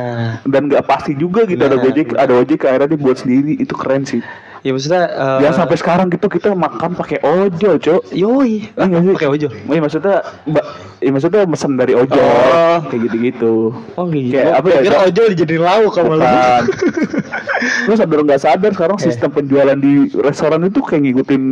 dan 0.46 0.62
nggak 0.66 0.84
pasti 0.84 1.12
juga 1.14 1.44
gitu 1.44 1.60
ada 1.60 1.76
Benar, 1.76 1.86
gojek 1.86 2.08
ada 2.14 2.34
ojek 2.38 2.62
akhirnya 2.78 2.94
dia 2.94 3.02
buat 3.02 3.18
sendiri 3.18 3.58
itu 3.58 3.74
keren 3.74 4.06
sih 4.06 4.22
Ya 4.66 4.74
maksudnya 4.74 5.06
eh, 5.08 5.40
ya 5.48 5.54
sampai 5.54 5.78
sekarang 5.78 6.10
gitu 6.10 6.28
kita 6.28 6.52
makan 6.52 6.92
pakai 6.94 7.22
ojol 7.22 7.78
cok 7.78 8.10
Yoi, 8.10 8.68
nggak 8.74 9.00
sih? 9.00 9.14
pakai 9.16 9.30
ojol. 9.30 9.52
Iya 9.54 9.80
maksudnya 9.80 10.16
mbak, 10.44 10.66
iya 10.98 11.10
maksudnya 11.14 11.42
mesen 11.46 11.72
dari 11.78 11.94
ojol 11.94 12.20
Oh. 12.20 12.82
kayak 12.90 13.02
gitu-gitu. 13.06 13.54
Oh 13.96 14.06
gitu. 14.10 14.34
Kayak 14.34 14.60
apa 14.60 14.68
ya? 14.68 14.80
Kira 14.82 14.98
ojol 15.08 15.26
dijadiin 15.32 15.62
lauk 15.62 15.94
sama 15.94 16.14
lu. 16.18 16.26
Lu 17.88 17.94
sadar 17.96 18.20
nggak 18.20 18.42
sadar 18.42 18.72
sekarang 18.74 18.98
sistem 19.00 19.30
penjualan 19.32 19.78
di 19.78 20.10
restoran 20.18 20.66
itu 20.66 20.82
kayak 20.82 21.02
ngikutin 21.06 21.44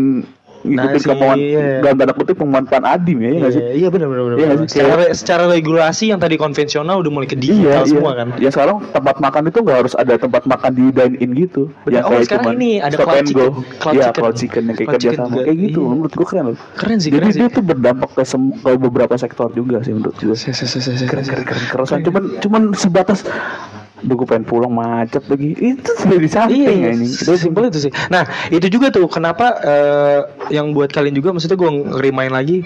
ngikutin 0.65 0.75
Nah, 0.88 0.98
sih, 0.98 1.07
kemauan 1.07 1.38
iya. 1.38 1.65
dalam 1.79 1.95
tanda 1.95 2.13
kutip 2.13 2.36
pemanfaatan 2.36 2.84
adim 2.84 3.17
ya, 3.17 3.27
iya 3.27 3.38
nggak 3.38 3.51
sih? 3.51 3.62
Iya, 3.62 3.72
iya 3.72 3.88
benar 3.88 4.07
benar 4.07 4.24
benar. 4.24 4.36
Iya, 4.36 4.48
benar. 4.48 4.57
sih, 4.57 4.67
secara 4.72 5.03
secara 5.12 5.43
regulasi 5.48 6.05
yang 6.10 6.17
tadi 6.17 6.36
konvensional 6.36 6.95
udah 6.98 7.12
mulai 7.12 7.25
ke 7.25 7.36
Iya, 7.36 7.43
digital 7.45 7.72
iya. 7.77 7.88
semua 7.88 8.12
kan. 8.13 8.27
Ya 8.38 8.50
sekarang 8.50 8.75
tempat 8.88 9.15
makan 9.17 9.41
itu 9.45 9.60
nggak 9.60 9.77
harus 9.77 9.93
ada 9.93 10.13
tempat 10.15 10.43
makan 10.43 10.72
di 10.72 10.84
dine 10.89 11.15
in 11.17 11.31
gitu. 11.34 11.69
Bener. 11.84 12.01
Oh, 12.03 12.17
sekarang 12.17 12.55
ini 12.55 12.79
ada 12.79 12.95
cloud 12.95 13.24
chicken. 13.24 13.51
Cloud 13.77 13.93
Iya, 13.93 14.03
chicken. 14.03 14.15
cloud 14.17 14.36
chicken 14.36 14.63
yang 14.63 14.75
kayak 14.75 14.89
kerja 14.91 15.10
sama 15.15 15.38
kayak 15.39 15.57
gitu. 15.62 15.79
Iya. 15.79 15.91
Menurut 15.91 16.12
gua 16.12 16.25
keren 16.25 16.43
loh. 16.45 16.57
Keren 16.74 16.98
sih, 16.98 17.10
Jadi 17.10 17.17
keren 17.22 17.31
dia 17.31 17.48
sih. 17.48 17.55
tuh 17.55 17.63
berdampak 17.63 18.10
ke, 18.12 18.24
sem- 18.24 18.55
ke 18.55 18.72
beberapa 18.75 19.15
sektor 19.15 19.48
juga 19.51 19.79
sih 19.79 19.91
menurut 19.91 20.15
se- 20.34 20.53
Keren 21.05 21.24
keren 21.24 21.43
keren 21.43 21.63
keresan 21.67 22.00
cuman 22.01 22.24
cuman 22.39 22.62
sebatas 22.74 23.24
Duh 24.05 24.15
gue 24.15 24.27
pengen 24.29 24.45
pulang 24.45 24.69
macet 24.69 25.25
lagi. 25.25 25.57
Itu 25.57 25.91
sudah 25.97 26.19
di 26.21 26.29
samping 26.29 26.62
Iya, 26.62 26.93
ini 26.93 27.09
simpel 27.09 27.74
itu 27.74 27.89
sih. 27.89 27.91
Nah, 28.13 28.24
itu 28.53 28.69
juga 28.69 28.93
tuh 28.93 29.09
kenapa 29.09 29.57
eh, 29.65 30.19
yang 30.53 30.71
buat 30.77 30.93
kalian 30.93 31.17
juga 31.17 31.33
maksudnya 31.33 31.57
gue 31.57 31.69
ngerimain 31.89 32.29
lagi 32.29 32.62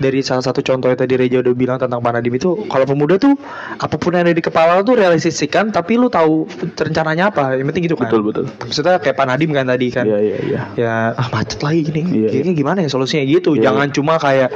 dari 0.00 0.24
salah 0.24 0.40
satu 0.40 0.64
contoh 0.64 0.88
yang 0.88 0.96
tadi 0.96 1.12
Reja 1.12 1.44
udah 1.44 1.52
bilang 1.52 1.76
tentang 1.76 2.00
Pak 2.00 2.12
Nadiem 2.16 2.40
itu 2.40 2.64
kalau 2.72 2.88
pemuda 2.88 3.20
tuh 3.20 3.36
apa 3.76 4.00
pun 4.00 4.16
yang 4.16 4.24
ada 4.24 4.32
di 4.32 4.40
kepala 4.40 4.80
lu 4.80 4.82
tuh 4.88 4.96
realisasikan 4.96 5.68
tapi 5.68 6.00
lu 6.00 6.08
tahu 6.08 6.48
rencananya 6.72 7.28
apa. 7.28 7.52
Yang 7.54 7.66
penting 7.70 7.84
gitu 7.84 7.96
kan. 8.00 8.08
Betul 8.08 8.20
betul. 8.24 8.44
Maksudnya 8.64 8.96
kayak 8.96 9.16
Pak 9.20 9.26
Nadiem 9.28 9.52
kan 9.52 9.68
tadi 9.68 9.86
kan. 9.92 10.04
Iya 10.08 10.18
iya 10.24 10.36
iya. 10.40 10.60
Ya 10.74 10.94
ah 11.12 11.28
macet 11.28 11.60
lagi 11.60 11.84
gini. 11.92 12.02
Iya, 12.08 12.28
kayaknya 12.32 12.52
gimana 12.56 12.78
ya 12.80 12.88
solusinya? 12.88 13.28
Gitu. 13.28 13.60
Iya, 13.60 13.70
jangan 13.70 13.92
cuma 13.92 14.16
kayak 14.16 14.48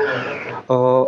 eh, 0.64 1.04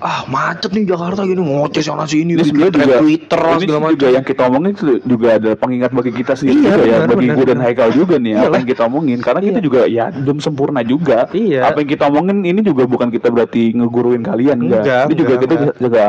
ah 0.00 0.20
macet 0.26 0.70
nih 0.70 0.84
Jakarta 0.86 1.22
gini 1.22 1.38
ngoceh 1.38 1.80
sana 1.80 2.04
sini 2.04 2.34
Ini 2.34 2.44
thread 2.44 2.72
juga 2.72 2.96
Twitter 2.98 3.40
ini 3.40 3.58
segala 3.60 3.66
juga 3.66 3.78
macam 3.82 4.08
yang 4.10 4.24
kita 4.24 4.42
omongin 4.46 4.70
itu 4.70 4.84
juga 5.02 5.28
ada 5.34 5.50
pengingat 5.54 5.90
bagi 5.90 6.12
kita 6.12 6.32
sendiri 6.34 6.56
Iya, 6.56 6.70
juga 6.70 6.82
ya 6.82 6.96
bagi 7.06 7.28
gue 7.28 7.44
dan. 7.44 7.58
Haikal 7.60 7.90
juga 7.92 8.14
nih 8.16 8.32
apa 8.34 8.54
yang 8.56 8.68
kita 8.68 8.82
omongin 8.84 9.18
karena 9.20 9.40
kita 9.40 9.58
Iya. 9.58 9.66
juga 9.66 9.80
ya 9.84 10.04
belum 10.10 10.38
sempurna 10.38 10.80
juga 10.80 11.18
Iya. 11.30 11.60
apa 11.66 11.78
yang 11.82 11.90
kita 11.90 12.04
omongin 12.06 12.36
ini 12.42 12.60
juga 12.60 12.82
bukan 12.84 13.08
kita 13.08 13.28
berarti 13.28 13.62
ngeguruin 13.72 14.22
kalian 14.22 14.56
enggak, 14.60 14.82
Enggak, 14.82 15.04
ini 15.04 15.14
juga 15.14 15.28
enggak, 15.30 15.42
kita 15.42 15.54
enggak. 15.54 15.76
juga 15.76 16.04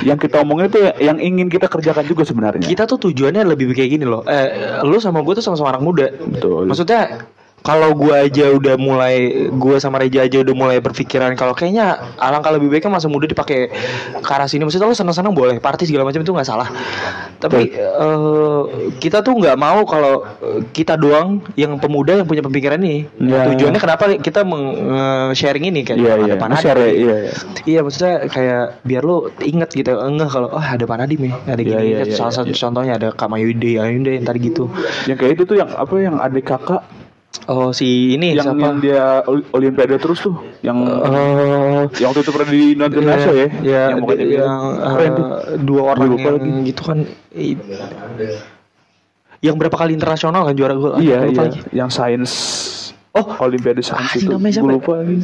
yang 0.00 0.18
kita 0.18 0.36
omongin 0.38 0.64
itu 0.66 0.78
yang 1.00 1.18
ingin 1.18 1.48
kita 1.48 1.66
kerjakan 1.66 2.04
juga 2.04 2.22
sebenarnya 2.22 2.64
kita 2.64 2.84
tuh 2.84 2.98
tujuannya 3.00 3.42
lebih 3.44 3.72
kayak 3.72 3.90
gini 3.90 4.04
loh. 4.04 4.22
Eh, 4.24 4.46
lu 4.84 4.96
sama 4.98 5.20
gue 5.20 5.34
tuh 5.34 5.42
sama-sama 5.42 5.72
anak 5.72 5.82
muda. 5.82 6.06
Betul. 6.12 6.68
Maksudnya 6.68 7.24
kalau 7.64 7.96
gue 7.96 8.12
aja 8.12 8.52
udah 8.52 8.76
mulai, 8.76 9.48
gue 9.48 9.76
sama 9.80 9.96
Reja 9.96 10.20
aja 10.20 10.44
udah 10.44 10.52
mulai 10.52 10.84
berpikiran 10.84 11.32
kalau 11.32 11.56
kayaknya 11.56 11.96
alangkah 12.20 12.52
lebih 12.52 12.68
baiknya 12.68 12.92
masa 13.00 13.08
muda 13.08 13.24
dipakai 13.24 13.72
ke 14.20 14.30
arah 14.36 14.44
sini. 14.44 14.68
Maksudnya 14.68 14.84
lu 14.84 14.92
senang-senang 14.92 15.32
boleh, 15.32 15.56
party 15.64 15.88
segala 15.88 16.04
macam 16.04 16.20
itu 16.20 16.28
nggak 16.28 16.44
salah. 16.44 16.68
Tapi 17.40 17.72
eh, 17.72 18.62
kita 19.00 19.24
tuh 19.24 19.40
nggak 19.40 19.56
mau 19.56 19.80
kalau 19.88 20.28
eh, 20.44 20.60
kita 20.76 21.00
doang 21.00 21.40
yang 21.56 21.80
pemuda 21.80 22.20
yang 22.20 22.28
punya 22.28 22.44
pemikiran 22.44 22.76
ini. 22.84 23.08
Ya. 23.16 23.48
Tujuannya 23.48 23.80
kenapa 23.80 24.12
kita 24.20 24.44
meng-sharing 24.44 25.64
ini 25.72 25.80
kayak 25.88 25.98
iya 26.04 26.12
ada 26.20 26.24
iya 26.28 26.34
Pak 26.36 26.48
share 26.60 26.76
Nadiem. 26.76 26.84
ya, 26.84 26.92
iya 26.92 27.16
iya 27.16 27.32
Iya 27.64 27.80
maksudnya 27.80 28.14
kayak 28.28 28.64
biar 28.84 29.02
lu 29.08 29.16
inget 29.40 29.72
gitu 29.72 29.96
enggak 29.96 30.28
kalau 30.28 30.52
oh 30.52 30.60
ada 30.60 30.84
Pak 30.84 30.98
Nadiem 31.00 31.32
ya 31.32 31.34
ada 31.48 31.62
Iya, 31.64 31.68
gini 31.80 31.84
iya, 31.88 31.96
Kan 32.04 32.08
iya, 32.12 32.16
salah 32.16 32.32
iya, 32.32 32.38
satu 32.44 32.52
iya. 32.52 32.60
contohnya 32.60 32.92
ada 33.00 33.08
Kak 33.16 33.28
Mayude 33.32 33.72
Ayunda 33.80 34.10
yang 34.12 34.24
tadi 34.28 34.38
gitu 34.52 34.68
yang 35.08 35.16
kayak 35.16 35.32
itu 35.40 35.42
tuh 35.48 35.56
yang 35.56 35.70
apa 35.72 35.94
yang 35.96 36.20
adik 36.20 36.44
kakak 36.44 36.84
oh 37.44 37.70
si 37.70 38.14
ini 38.14 38.32
yang, 38.32 38.46
siapa? 38.48 38.62
yang 38.62 38.76
dia 38.78 39.02
oli- 39.24 39.46
olimpiade 39.50 39.96
terus 39.96 40.18
tuh 40.18 40.34
yang 40.60 40.78
Eh, 40.80 41.82
yang 41.98 42.08
waktu 42.08 42.22
itu 42.22 42.30
pernah 42.30 42.48
di 42.48 42.62
nonton 42.72 43.00
iya, 43.00 43.10
Naso 43.10 43.30
ya? 43.30 43.48
iya, 43.60 43.82
yang 43.90 43.98
mukanya 44.00 44.24
yang, 44.24 44.30
gitu. 44.30 44.80
eh, 44.80 44.88
keren 44.88 45.10
tuh. 45.12 45.26
dua 45.60 45.80
orang 45.88 46.06
lupa 46.08 46.22
yang 46.24 46.36
lagi. 46.38 46.50
gitu 46.64 46.82
kan 46.82 46.98
i- 47.34 47.58
yang 49.40 49.54
berapa 49.54 49.76
kali 49.76 49.92
internasional 49.92 50.42
kan 50.42 50.54
juara 50.54 50.72
gue 50.72 50.90
iya 50.98 51.18
iya. 51.24 51.42
lagi. 51.42 51.60
yang 51.70 51.90
sains 51.90 52.32
oh 53.12 53.26
olimpiade 53.38 53.82
sains 53.82 54.08
Ah, 54.08 54.16
itu. 54.16 54.30
namanya 54.30 54.56
gue 54.56 54.72
lupa 54.72 54.92
lagi 54.98 55.16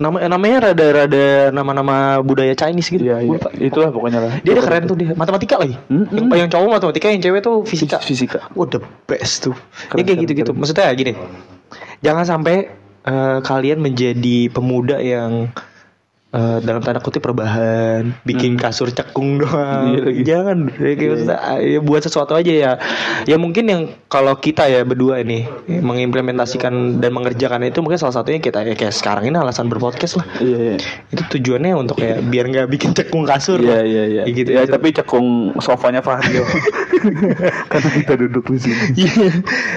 nama 0.00 0.18
namanya 0.26 0.72
rada-rada 0.72 1.52
nama-nama 1.54 2.18
budaya 2.24 2.56
Chinese 2.56 2.90
gitu. 2.90 3.04
Iya 3.06 3.22
iya. 3.22 3.38
Itulah 3.70 3.92
pokoknya 3.92 4.18
lah. 4.18 4.32
Dia 4.42 4.58
ada 4.58 4.62
keren 4.64 4.84
tuh 4.88 4.96
dia. 4.98 5.12
Matematika 5.14 5.60
lagi. 5.60 5.76
Hmm, 5.86 6.08
yang, 6.10 6.26
yang 6.46 6.50
cowok 6.50 6.68
matematika 6.80 7.06
yang 7.12 7.22
cewek 7.22 7.40
tuh 7.44 7.62
fisika. 7.68 7.98
Fisika. 8.02 8.38
Wah 8.56 8.66
the 8.66 8.80
best 9.06 9.46
tuh. 9.46 9.56
Keren, 9.92 10.02
ya 10.02 10.04
kayak 10.08 10.18
gitu-gitu. 10.26 10.50
Maksudnya 10.56 10.90
ya 10.90 10.94
gini. 10.96 11.12
Jangan 12.02 12.24
sampai 12.26 12.72
eh, 13.06 13.38
kalian 13.46 13.78
menjadi 13.78 14.50
pemuda 14.50 14.98
yang 14.98 15.52
eh, 16.32 16.58
dalam 16.60 16.80
tanda 16.80 16.98
kutip 16.98 17.22
rebahan, 17.22 18.16
bikin 18.22 18.56
kasur 18.56 18.88
cekung 18.88 19.36
doang. 19.36 19.52
Hmm. 19.84 19.92
Iya 19.92 20.00
lagi. 20.02 20.20
Jangan 20.24 20.56
ya, 20.72 20.92
kayak 20.92 21.10
maksudnya, 21.12 21.38
ya, 21.60 21.80
buat 21.80 22.02
sesuatu 22.02 22.32
aja 22.32 22.52
ya. 22.52 22.72
Ya 23.24 23.36
mungkin 23.36 23.64
yang 23.66 23.82
kalau 24.06 24.34
kita 24.34 24.64
ya 24.64 24.80
berdua 24.82 25.20
ini 25.20 25.44
eh, 25.66 25.78
mengimplementasikan 25.78 26.72
dan 26.98 27.10
mengerjakan 27.12 27.62
itu 27.62 27.80
mungkin 27.80 27.96
salah 27.96 28.14
satunya 28.14 28.38
kita 28.38 28.62
ya 28.62 28.72
kayak 28.72 28.92
sekarang 28.92 29.24
ini 29.24 29.36
alasan 29.36 29.68
berpodcast 29.68 30.16
lah. 30.16 30.26
Iya 30.38 30.56
iya. 30.58 30.76
Itu 31.08 31.22
tujuannya 31.30 31.72
untuk 31.74 31.96
ya 31.96 32.18
biar 32.18 32.48
nggak 32.48 32.68
bikin 32.68 32.90
cekung 32.92 33.22
kasur. 33.22 33.58
Iya 33.58 33.68
lah. 33.68 33.80
iya 33.84 34.02
iya. 34.08 34.22
Ya, 34.24 34.32
gitu, 34.32 34.48
Ya, 34.50 34.62
gitu. 34.64 34.72
tapi 34.72 34.88
cekung 34.90 35.26
sofanya 35.58 36.00
Fahrio. 36.00 36.44
Karena 37.72 37.88
kita 37.92 38.14
duduk 38.16 38.44
di 38.48 38.58
sini. 38.58 38.84
Iya. 38.94 39.24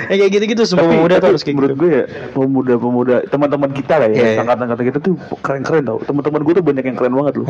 ya 0.08 0.16
kayak 0.20 0.32
gitu-gitu 0.32 0.62
semua 0.66 0.86
Tapi- 0.86 0.94
pemuda 0.96 1.16
tapi 1.18 1.28
harus 1.32 1.42
kayak 1.42 1.56
menurut 1.58 1.72
gitu. 1.74 1.82
gue 1.82 1.90
ya 1.92 2.04
pemuda-pemuda 2.32 3.16
teman-teman 3.28 3.72
kita 3.72 3.94
lah 3.98 4.08
ya, 4.08 4.16
Iya, 4.16 4.26
iya. 4.26 4.40
angkatan-angkatan 4.42 4.86
kita 4.86 5.00
tuh 5.02 5.14
keren-keren 5.42 5.84
tau. 5.84 5.98
Teman-teman 6.02 6.42
gue 6.46 6.54
tuh 6.54 6.62
banyak 6.62 6.86
yang 6.86 6.94
keren 6.94 7.18
banget 7.18 7.34
loh. 7.42 7.48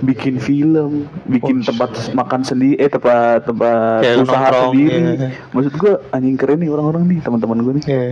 Bikin 0.00 0.38
film, 0.38 1.10
bikin 1.26 1.66
tempat 1.66 1.90
makan 2.14 2.46
sendiri, 2.46 2.78
eh 2.78 2.86
tempat 2.86 3.42
tempat 3.42 4.00
Kayak 4.06 4.16
usaha 4.22 4.38
nongkrong, 4.46 4.72
sendiri. 4.72 4.98
iya. 5.02 5.28
Maksud 5.50 5.72
gue 5.74 5.92
anjing 6.14 6.36
keren 6.38 6.58
nih 6.62 6.70
orang-orang 6.70 7.02
nih 7.04 7.18
teman-teman 7.20 7.58
gue 7.60 7.72
nih. 7.82 7.84
Iya. 7.84 8.10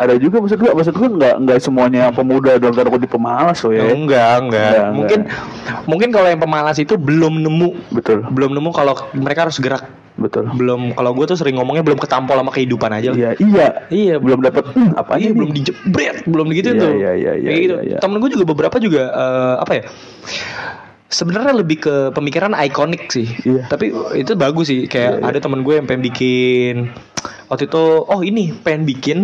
Ada 0.00 0.14
juga 0.16 0.40
maksud 0.40 0.56
gue, 0.56 0.70
maksud 0.72 0.94
gue 0.96 1.08
nggak 1.20 1.34
nggak 1.44 1.58
semuanya 1.60 2.08
pemuda 2.10 2.56
dalam 2.56 2.72
tanda 2.72 2.88
kutip 2.88 3.12
pemalas 3.12 3.60
loh 3.60 3.70
ya. 3.70 3.92
Enggak, 3.92 4.34
enggak. 4.40 4.72
Enggak, 4.72 4.88
Mungkin 4.96 5.20
mungkin 5.84 6.08
kalau 6.10 6.28
yang 6.32 6.40
pemalas 6.40 6.80
itu 6.80 6.96
belum 6.96 7.44
nemu 7.44 7.92
Betul, 7.92 8.24
belum 8.32 8.56
nemu 8.56 8.70
kalau 8.72 8.96
mereka 9.12 9.44
harus 9.44 9.60
gerak 9.60 9.84
betul. 10.22 10.44
belum 10.54 10.94
kalau 10.94 11.10
gue 11.12 11.26
tuh 11.26 11.36
sering 11.36 11.58
ngomongnya 11.58 11.82
belum 11.82 11.98
ketampol 11.98 12.38
sama 12.38 12.50
kehidupan 12.54 12.90
aja 12.94 13.10
Iya, 13.12 13.34
iya. 13.36 13.66
Iya, 13.90 14.14
belum 14.22 14.40
dapat 14.40 14.64
hmm, 14.72 14.90
apa 14.94 15.12
iya, 15.18 15.28
ini 15.28 15.30
belum 15.34 15.50
dijebret 15.52 16.16
belum 16.24 16.46
gitu 16.54 16.70
Iya, 16.72 16.80
tuh 16.80 16.92
iya, 16.96 17.12
iya, 17.18 17.32
iya, 17.36 17.48
Kayak 17.50 17.60
gitu 17.60 17.74
iya, 17.76 17.82
iya. 17.92 17.98
temen 17.98 18.16
gue 18.22 18.30
juga 18.30 18.44
beberapa 18.46 18.76
juga 18.78 19.02
eh, 19.10 19.54
apa 19.60 19.72
ya 19.76 19.84
sebenarnya 21.12 21.52
lebih 21.52 21.78
ke 21.84 21.94
pemikiran 22.16 22.56
ikonik 22.56 23.12
sih 23.12 23.28
Iya. 23.44 23.68
tapi 23.68 23.92
itu 24.16 24.32
bagus 24.32 24.72
sih 24.72 24.88
kayak 24.88 25.18
Iya, 25.18 25.20
iya. 25.20 25.28
ada 25.28 25.38
temen 25.44 25.60
gue 25.60 25.74
yang 25.76 25.84
pengen 25.84 26.02
bikin 26.08 26.74
waktu 27.52 27.68
itu 27.68 27.84
oh 28.08 28.20
ini 28.24 28.56
pengen 28.64 28.88
bikin 28.88 29.18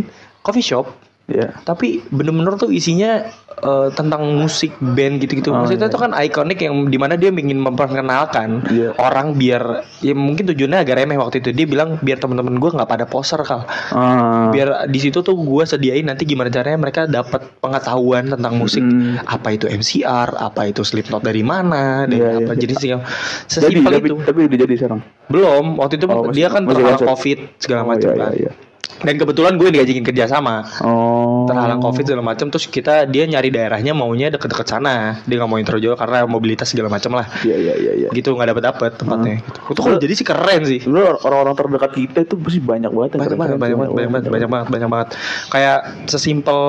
coffee 0.45 0.65
shop 0.65 1.08
Iya. 1.29 1.61
tapi 1.61 2.01
bener-bener 2.09 2.57
tuh 2.57 2.73
isinya 2.73 3.21
eh, 3.55 3.89
tentang 3.91 4.23
musik 4.33 4.73
band 4.79 5.19
gitu-gitu. 5.19 5.51
Oh, 5.51 5.61
Maksudnya 5.61 5.85
iya. 5.85 5.93
itu 5.93 5.99
kan 5.99 6.11
ikonik 6.15 6.59
yang 6.59 6.87
di 6.87 6.97
mana 6.97 7.15
dia 7.15 7.29
ingin 7.29 7.59
memperkenalkan 7.59 8.65
Iya. 8.65 8.97
orang 8.97 9.35
biar 9.35 9.63
ya 9.99 10.15
mungkin 10.15 10.47
tujuannya 10.47 10.79
agak 10.79 10.97
remeh 10.97 11.19
waktu 11.19 11.41
itu 11.41 11.51
dia 11.53 11.67
bilang 11.67 11.99
biar 11.99 12.17
teman-teman 12.17 12.57
gue 12.57 12.71
nggak 12.71 12.87
pada 12.87 13.05
poser 13.05 13.43
kal. 13.43 13.69
Ah. 13.91 14.49
Biar 14.49 14.87
di 14.87 14.97
situ 14.99 15.21
tuh 15.21 15.35
gue 15.35 15.65
sediain 15.65 16.01
nanti 16.03 16.25
gimana 16.25 16.49
caranya 16.49 16.79
mereka 16.79 17.05
dapat 17.05 17.45
pengetahuan 17.59 18.31
tentang 18.31 18.55
musik. 18.55 18.81
Hmm. 18.81 19.21
Apa 19.23 19.53
itu 19.53 19.67
MCR, 19.67 20.33
apa 20.33 20.65
itu 20.65 20.81
Slipknot 20.81 21.21
dari 21.21 21.43
mana, 21.43 22.07
dan 22.07 22.15
iya, 22.15 22.41
apa 22.41 22.55
jenis 22.55 22.81
yang 22.81 23.03
jadi 23.45 23.69
sesimpel 23.69 23.93
tapi, 23.93 24.07
itu. 24.07 24.17
tapi 24.23 24.39
udah 24.47 24.59
jadi 24.61 24.75
sekarang. 24.77 25.01
Belum, 25.27 25.65
waktu 25.77 25.99
itu 25.99 26.07
Oh, 26.07 26.25
masih- 26.25 26.33
dia 26.33 26.49
kan 26.49 26.63
konsep. 26.65 27.05
covid 27.05 27.39
segala 27.59 27.83
Oh, 27.83 27.89
macam 27.91 28.09
iya, 28.09 28.17
kan. 28.17 28.33
iya, 28.33 28.41
iya. 28.41 28.53
Dan 28.99 29.15
kebetulan 29.15 29.55
gue 29.55 29.71
diajakin 29.71 30.03
kerja 30.03 30.27
sama 30.27 30.67
Oh. 30.81 31.18
Terhalang 31.49 31.81
covid 31.81 32.05
segala 32.05 32.23
macam 32.23 32.47
terus 32.49 32.65
kita 32.65 32.95
dia 33.05 33.25
nyari 33.25 33.49
daerahnya 33.49 33.93
maunya 33.93 34.29
deket-deket 34.29 34.67
sana 34.69 35.19
dia 35.25 35.37
nggak 35.37 35.49
mau 35.49 35.57
intro 35.57 35.77
jauh 35.77 35.97
karena 35.97 36.25
mobilitas 36.25 36.69
segala 36.69 36.89
macam 36.89 37.17
lah 37.17 37.27
Iya 37.41 37.57
iya 37.57 37.75
iya 37.75 37.93
iya. 38.05 38.09
gitu 38.13 38.33
nggak 38.33 38.53
dapet 38.53 38.65
dapet 38.65 38.91
tempatnya 38.95 39.35
Hmm. 39.39 39.45
gitu. 39.45 39.59
itu 39.73 39.81
kalau 39.81 39.97
jadi 39.97 40.13
sih 40.15 40.27
keren 40.27 40.63
sih 40.63 40.81
Sebenarnya 40.81 41.19
orang-orang 41.23 41.55
terdekat 41.57 41.93
kita 41.93 42.19
itu 42.23 42.35
pasti 42.37 42.61
banyak 42.61 42.91
banget 42.91 43.11
yang 43.11 43.21
banyak 43.21 43.39
banget 43.39 43.57
banyak 43.59 43.77
banget 43.77 43.91
banyak 43.93 44.11
banget 44.11 44.31
banyak 44.31 44.51
banget 44.51 44.67
banyak 44.69 44.89
banget 44.89 45.09
kayak 45.49 45.79
sesimpel 46.07 46.61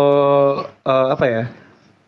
eh, 0.82 1.08
apa 1.12 1.26
ya 1.26 1.44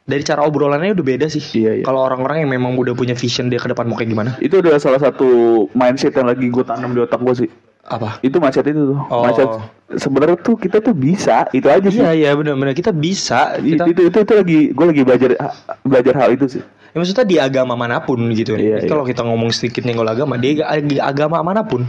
dari 0.02 0.24
cara 0.24 0.44
obrolannya 0.44 0.92
udah 0.92 1.06
beda 1.06 1.28
sih 1.28 1.40
Iya, 1.56 1.72
iya. 1.80 1.84
kalau 1.84 2.04
orang-orang 2.04 2.44
yang 2.44 2.52
memang 2.52 2.76
udah 2.76 2.92
punya 2.92 3.14
vision 3.14 3.48
dia 3.48 3.58
ke 3.58 3.70
depan 3.70 3.86
mau 3.86 3.96
kayak 3.96 4.10
gimana 4.10 4.32
Itu 4.40 4.60
adalah 4.60 4.78
salah 4.78 5.00
satu 5.00 5.30
mindset 5.72 6.12
yang 6.14 6.28
lagi 6.28 6.46
gue 6.46 6.64
tanam 6.64 6.92
di 6.92 7.00
otak 7.00 7.22
gue 7.22 7.36
sih. 7.38 7.50
Apa 7.92 8.24
Itu 8.24 8.40
mindset 8.40 8.64
itu 8.66 8.96
tuh. 8.96 9.00
Oh. 9.12 9.28
Mindset 9.28 9.52
sebenarnya 9.92 10.40
tuh 10.40 10.56
kita 10.56 10.80
tuh 10.80 10.96
bisa, 10.96 11.52
itu 11.52 11.68
aja 11.68 11.88
sih. 11.92 12.00
iya 12.00 12.12
iya 12.16 12.32
benar-benar 12.32 12.72
kita 12.72 12.96
bisa 12.96 13.60
Itu, 13.60 13.84
kita 13.84 13.84
itu 13.92 14.02
itu 14.08 14.18
itu 14.24 14.34
lagi 14.40 14.60
gue 14.72 14.86
lagi 14.88 15.02
belajar 15.04 15.30
belajar 15.84 16.14
hal 16.16 16.30
itu 16.32 16.48
sih. 16.48 16.64
Ya, 16.92 17.00
maksudnya 17.00 17.24
di 17.24 17.38
agama 17.40 17.76
mana 17.80 18.04
pun 18.04 18.20
gitu 18.32 18.56
Iya, 18.60 18.84
iya. 18.84 18.88
Kalau 18.88 19.08
kita 19.08 19.24
ngomong 19.24 19.52
sedikit 19.56 19.88
nyenggol 19.88 20.08
agama, 20.08 20.36
di 20.36 20.60
ag- 20.60 21.00
agama 21.00 21.40
mana 21.40 21.64
pun 21.64 21.88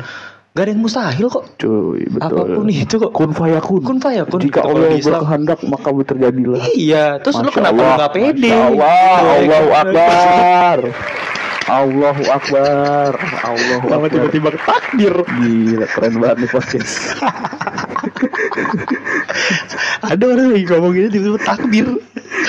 gak 0.52 0.68
ada 0.68 0.70
yang 0.76 0.82
mustahil 0.84 1.26
kok. 1.32 1.48
Cuy, 1.58 2.06
betul. 2.06 2.38
Apa 2.38 2.42
pun 2.54 2.66
itu 2.68 2.94
kok. 3.00 3.10
Kun 3.10 3.30
fayakun. 3.32 3.82
Kun 3.82 3.98
fayakun. 3.98 4.40
Jika 4.44 4.60
Gitu 4.62 4.68
Allah 4.68 5.00
berkehendak 5.00 5.58
maka 5.66 5.88
terjadilah. 6.06 6.60
Iya, 6.76 7.18
terus 7.18 7.40
lu 7.40 7.48
Masya 7.48 7.56
kenapa 7.56 7.74
lu 7.74 7.82
Allah, 7.82 7.98
gak 7.98 8.12
pede? 8.14 8.50
Masya 8.52 8.58
Allah, 8.68 8.92
Gitu, 8.92 9.32
ya 9.32 9.38
Allahu 9.40 9.68
kan? 9.72 9.86
Akbar. 9.86 10.78
Allahu 11.70 12.22
Akbar. 12.26 13.14
Allahu 13.46 13.86
Kenapa 13.86 14.06
Akbar. 14.06 14.10
tiba-tiba 14.10 14.50
takdir? 14.66 15.14
Gila, 15.14 15.86
keren 15.86 16.14
banget 16.18 16.36
nih 16.42 16.50
podcast. 16.50 16.94
Ada 20.10 20.24
orang 20.26 20.48
yang 20.58 20.66
ngomong 20.68 20.92
gini 20.92 21.08
tiba-tiba 21.10 21.40
takdir. 21.42 21.86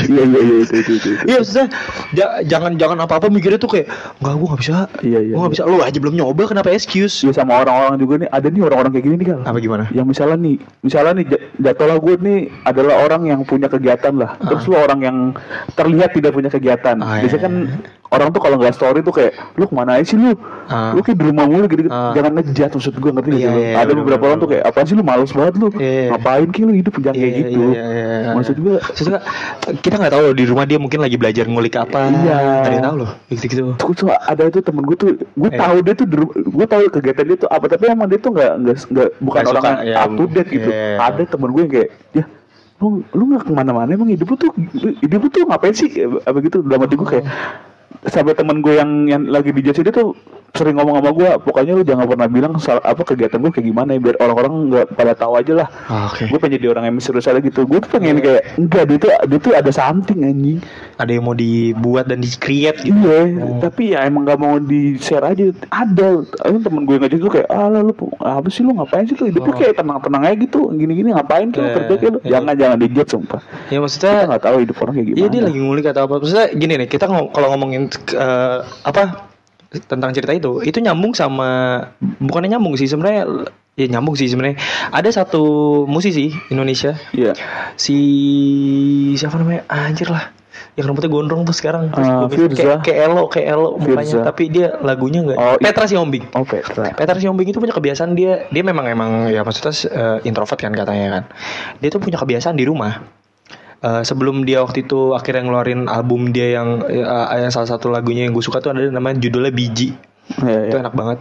Iya 0.04 0.24
iya 0.24 0.40
iya 0.42 0.56
itu 0.64 0.76
itu. 0.96 1.10
Iya, 1.24 1.38
maksudnya 1.40 1.68
ja- 2.12 2.40
jangan 2.44 2.72
jangan 2.76 2.98
apa-apa 3.00 3.28
mikirnya 3.28 3.58
tuh 3.58 3.70
kayak 3.70 3.88
enggak 4.20 4.36
gua 4.36 4.48
gak 4.54 4.62
bisa. 4.62 4.76
Iya, 5.00 5.20
iya, 5.22 5.34
Gua 5.34 5.42
gak 5.44 5.50
iya. 5.50 5.56
bisa. 5.60 5.64
Lu 5.68 5.78
aja 5.80 5.98
belum 6.00 6.16
nyoba 6.16 6.44
kenapa 6.48 6.70
excuse? 6.70 7.22
Iya 7.22 7.34
sama 7.34 7.60
orang-orang 7.60 7.96
juga 7.98 8.14
nih, 8.20 8.30
ada 8.30 8.48
nih 8.48 8.62
orang-orang 8.62 8.92
kayak 8.92 9.06
gini 9.06 9.16
nih 9.18 9.28
kan. 9.30 9.40
Apa 9.44 9.58
gimana? 9.60 9.84
Yang 9.90 10.08
misalnya 10.10 10.38
nih, 10.40 10.56
misalnya 10.82 11.14
nih 11.14 11.26
ja- 11.28 11.44
jatuhlah 11.62 11.98
gue 11.98 12.14
nih 12.18 12.38
adalah 12.64 12.96
orang 13.00 13.22
yang 13.26 13.40
punya 13.44 13.68
kegiatan 13.68 14.14
lah. 14.14 14.32
Terus 14.40 14.64
lu 14.66 14.76
orang 14.76 15.00
yang 15.00 15.18
terlihat 15.74 16.10
tidak 16.12 16.32
punya 16.32 16.48
kegiatan. 16.48 16.96
Ah, 16.98 17.20
Biasanya 17.20 17.38
iya, 17.38 17.44
kan 17.44 17.54
orang 18.10 18.30
tuh 18.30 18.40
kalau 18.40 18.56
nggak 18.56 18.72
story 18.72 19.02
tuh 19.02 19.10
kayak 19.12 19.34
lu 19.56 19.66
ke 19.66 19.74
mana 19.74 19.98
aja 19.98 20.06
sih 20.06 20.16
lu? 20.16 20.38
Ah. 20.66 20.94
Lu 20.94 21.02
kayak 21.02 21.18
di 21.18 21.26
rumah 21.26 21.44
mulu 21.44 21.66
gitu. 21.66 21.90
Ah. 21.90 22.14
Jangan 22.14 22.32
ngejat 22.36 22.70
maksud 22.72 22.94
gue 22.94 23.12
ngerti 23.12 23.30
nggak 23.32 23.42
Iya, 23.42 23.52
iya, 23.52 23.70
Ada 23.76 23.90
bener, 23.90 23.98
beberapa 24.00 24.16
bener, 24.18 24.30
orang 24.30 24.38
tuh 24.40 24.50
kayak 24.50 24.64
apaan 24.64 24.86
sih 24.86 24.96
lu 24.96 25.04
males 25.04 25.32
banget 25.32 25.54
lu? 25.58 25.68
Iya. 25.74 26.14
Ngapain 26.14 26.48
sih 26.50 26.64
lu 26.64 26.74
hidup 26.74 26.94
jangan 26.96 27.16
kayak 27.16 27.26
Iya, 27.28 27.40
gitu. 27.42 27.62
iya, 27.68 27.84
iya, 27.84 28.06
iya. 28.24 28.32
Maksud 28.34 28.56
gue 28.56 28.76
kita 29.80 29.96
nggak 29.98 30.14
tahu 30.14 30.22
loh 30.28 30.36
di 30.36 30.46
rumah 30.46 30.66
dia 30.66 30.78
mungkin 30.78 31.00
lagi 31.00 31.18
belajar 31.18 31.48
ngulik 31.48 31.74
apa. 31.74 32.12
Iya. 32.12 32.40
Yang 32.70 32.84
tahu 32.84 32.96
loh. 33.02 33.12
Gitu-gitu. 33.32 33.62
Terus 33.80 33.96
tuh 33.96 34.08
ada 34.12 34.44
itu 34.46 34.60
temen 34.60 34.84
gue 34.84 34.98
tuh, 35.00 35.10
gue 35.16 35.50
Eh. 35.50 35.58
tahu 35.58 35.76
dia 35.82 35.94
tuh, 35.96 36.06
gue 36.30 36.66
tahu 36.68 36.84
kegiatan 36.92 37.26
dia 37.26 37.38
tuh 37.40 37.50
apa, 37.50 37.66
tapi 37.66 37.84
emang 37.90 38.06
dia 38.06 38.20
tuh 38.20 38.32
nggak 38.32 38.52
nggak 38.60 38.76
nggak 38.92 39.10
bukan 39.18 39.42
Nggak 39.42 39.54
orang 39.56 39.64
suka, 39.64 39.72
yang 39.74 39.88
ya. 39.88 40.04
up 40.04 40.12
to 40.14 40.24
date 40.30 40.50
gitu. 40.52 40.70
Iya. 40.70 40.98
Ada 41.00 41.24
temen 41.26 41.50
gue 41.50 41.62
yang 41.64 41.72
kayak, 41.72 41.90
ya 42.14 42.24
lu 42.82 42.88
lu 43.16 43.24
nggak 43.32 43.44
ke 43.48 43.52
mana-mana 43.56 43.90
emang 43.90 44.12
hidup 44.12 44.28
lu 44.28 44.36
tuh 44.36 44.52
hidup 45.00 45.20
lu 45.24 45.30
tuh 45.32 45.48
ngapain 45.48 45.72
sih 45.72 45.88
apa 46.04 46.36
gitu 46.44 46.60
dalam 46.68 46.84
hati 46.84 47.00
gue 47.00 47.08
kayak 47.08 47.26
sampai 48.12 48.36
temen 48.36 48.60
gue 48.60 48.76
yang 48.76 49.08
yang 49.08 49.24
lagi 49.24 49.56
di 49.56 49.64
judge 49.64 49.80
dia 49.80 49.94
tuh 49.94 50.12
sering 50.54 50.78
ngomong 50.78 51.02
sama 51.02 51.10
gue 51.12 51.30
pokoknya 51.42 51.74
lu 51.74 51.82
jangan 51.82 52.06
pernah 52.06 52.30
bilang 52.30 52.54
soal 52.62 52.78
apa 52.80 53.02
kegiatan 53.02 53.42
gue 53.42 53.50
kayak 53.50 53.66
gimana 53.66 53.98
ya 53.98 54.00
biar 54.00 54.22
orang-orang 54.22 54.70
nggak 54.70 54.86
pada 54.94 55.18
tahu 55.18 55.34
aja 55.34 55.54
lah 55.56 55.68
Ah, 55.90 56.06
Oke. 56.06 56.30
gue 56.30 56.38
pengen 56.38 56.62
jadi 56.62 56.68
orang 56.70 56.84
yang 56.86 56.96
misterius 56.96 57.26
aja 57.26 57.42
gitu 57.42 57.66
gue 57.66 57.80
tuh 57.80 57.90
pengen 57.90 58.22
kayak 58.22 58.54
enggak 58.56 58.86
dia 58.86 58.98
tuh 59.00 59.10
dia 59.26 59.40
tuh 59.42 59.52
ada 59.52 59.72
something 59.74 60.22
anjing 60.22 60.62
Ada 60.94 61.10
yang 61.10 61.26
mau 61.26 61.34
dibuat 61.34 62.06
dan 62.06 62.22
di-create 62.22 62.86
gitu. 62.86 62.94
Iya, 63.02 63.34
Oh. 63.42 63.58
tapi 63.60 63.98
ya 63.98 64.06
emang 64.06 64.24
gak 64.24 64.38
mau 64.38 64.56
di 64.56 64.94
share 64.96 65.26
aja. 65.26 65.50
Ada, 65.68 66.22
ada 66.22 66.58
temen 66.62 66.86
gue 66.86 66.96
ngajak 66.96 67.18
gue 67.18 67.32
kayak, 67.34 67.50
ah 67.50 67.66
lu 67.66 67.90
apa 68.16 68.46
sih 68.48 68.62
lu 68.62 68.72
ngapain 68.72 69.04
sih 69.04 69.18
lu 69.18 69.26
hidup 69.28 69.42
Oh. 69.44 69.58
kayak 69.58 69.74
tenang-tenang 69.76 70.22
aja 70.22 70.38
gitu, 70.38 70.70
gini-gini 70.72 71.10
ngapain 71.12 71.50
lu 71.50 71.58
Iya, 71.58 71.74
kerja 71.74 71.94
kayak 71.98 72.12
lu? 72.14 72.20
iya. 72.22 72.30
Jangan 72.32 72.54
jangan 72.56 72.78
dijat 72.78 73.08
sumpah. 73.10 73.42
Ya 73.68 73.82
maksudnya 73.82 74.14
Kita 74.14 74.28
nggak 74.30 74.44
tahu 74.44 74.56
hidup 74.62 74.76
orang 74.78 74.94
kayak 74.94 75.08
gimana. 75.08 75.18
Iya 75.18 75.28
dia 75.28 75.42
lagi 75.42 75.60
ngulik 75.60 75.86
atau 75.88 76.02
apa. 76.06 76.14
Maksudnya 76.22 76.48
gini 76.54 76.74
nih, 76.78 76.88
kita 76.88 77.06
ngom- 77.08 77.32
kalau 77.34 77.48
ngomongin 77.50 77.84
eh, 78.14 78.58
apa 78.86 79.33
tentang 79.80 80.12
cerita 80.12 80.32
itu, 80.32 80.62
itu 80.62 80.78
nyambung 80.78 81.12
sama 81.12 81.82
bukannya 82.20 82.54
nyambung 82.54 82.76
sih 82.76 82.86
sebenarnya 82.86 83.50
ya 83.74 83.88
nyambung 83.90 84.14
sih 84.14 84.28
sebenarnya. 84.28 84.62
Ada 84.90 85.10
satu 85.16 85.44
musisi 85.84 86.30
Indonesia 86.48 86.94
Iya. 87.10 87.34
si 87.76 87.98
siapa 89.14 89.36
namanya? 89.36 89.66
Anjir 89.68 90.08
lah. 90.08 90.30
Yang 90.74 90.86
rambutnya 90.90 91.10
gondrong 91.12 91.42
tuh 91.44 91.54
sekarang 91.54 91.94
Ah, 91.94 92.26
Firza. 92.26 92.58
kayak 92.58 92.78
kayak 92.82 93.00
elo 93.04 93.24
kayak 93.28 93.48
elo 93.48 93.68
mukanya 93.76 94.10
Firza. 94.10 94.26
tapi 94.26 94.44
dia 94.50 94.74
lagunya 94.80 95.22
enggak 95.22 95.38
Oh, 95.38 95.54
i- 95.54 95.62
Petra 95.62 95.86
Siombing 95.86 96.26
Oh 96.34 96.42
Petra. 96.42 96.90
Peter 96.90 97.14
Siombing 97.16 97.46
itu 97.46 97.62
punya 97.62 97.70
kebiasaan 97.72 98.14
dia 98.14 98.50
dia 98.50 98.64
memang 98.64 98.86
emang 98.88 99.12
ya 99.30 99.42
maksudnya 99.42 99.70
eh, 99.70 100.18
introvert 100.26 100.58
kan 100.58 100.74
katanya 100.74 101.08
kan. 101.12 101.24
Dia 101.78 101.90
tuh 101.90 102.02
punya 102.02 102.18
kebiasaan 102.18 102.54
di 102.54 102.66
rumah. 102.66 103.06
Eh, 103.84 104.04
sebelum 104.08 104.48
dia 104.48 104.64
waktu 104.64 104.88
itu 104.88 105.12
akhirnya 105.12 105.44
ngeluarin 105.44 105.92
album 105.92 106.32
dia 106.32 106.56
yang 106.56 106.88
eh, 106.88 107.04
yang 107.44 107.52
salah 107.52 107.68
satu 107.68 107.92
lagunya 107.92 108.24
yang 108.24 108.32
gue 108.32 108.40
suka 108.40 108.64
tuh 108.64 108.72
ada 108.72 108.88
namanya 108.88 109.20
judulnya 109.20 109.52
Biji. 109.52 109.92
Iya, 110.40 110.72
Itu 110.72 110.76
iya. 110.80 110.84
enak 110.88 110.96
banget. 110.96 111.20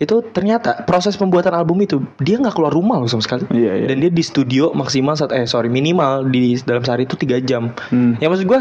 Itu 0.00 0.24
ternyata 0.24 0.88
proses 0.88 1.20
pembuatan 1.20 1.52
album 1.52 1.84
itu 1.84 2.00
dia 2.16 2.40
nggak 2.40 2.56
keluar 2.56 2.72
rumah 2.72 2.96
loh 2.96 3.12
sama 3.12 3.20
sekali. 3.20 3.44
Iya, 3.52 3.84
iya. 3.84 3.86
Dan 3.92 4.00
dia 4.00 4.08
di 4.08 4.24
studio 4.24 4.72
maksimal 4.72 5.20
saat 5.20 5.36
eh 5.36 5.44
sorry 5.44 5.68
minimal 5.68 6.24
di 6.32 6.56
dalam 6.64 6.80
sehari 6.80 7.04
itu 7.04 7.12
tiga 7.20 7.44
jam. 7.44 7.76
Hmm. 7.92 8.16
Ya 8.24 8.32
maksud 8.32 8.48
gue 8.48 8.60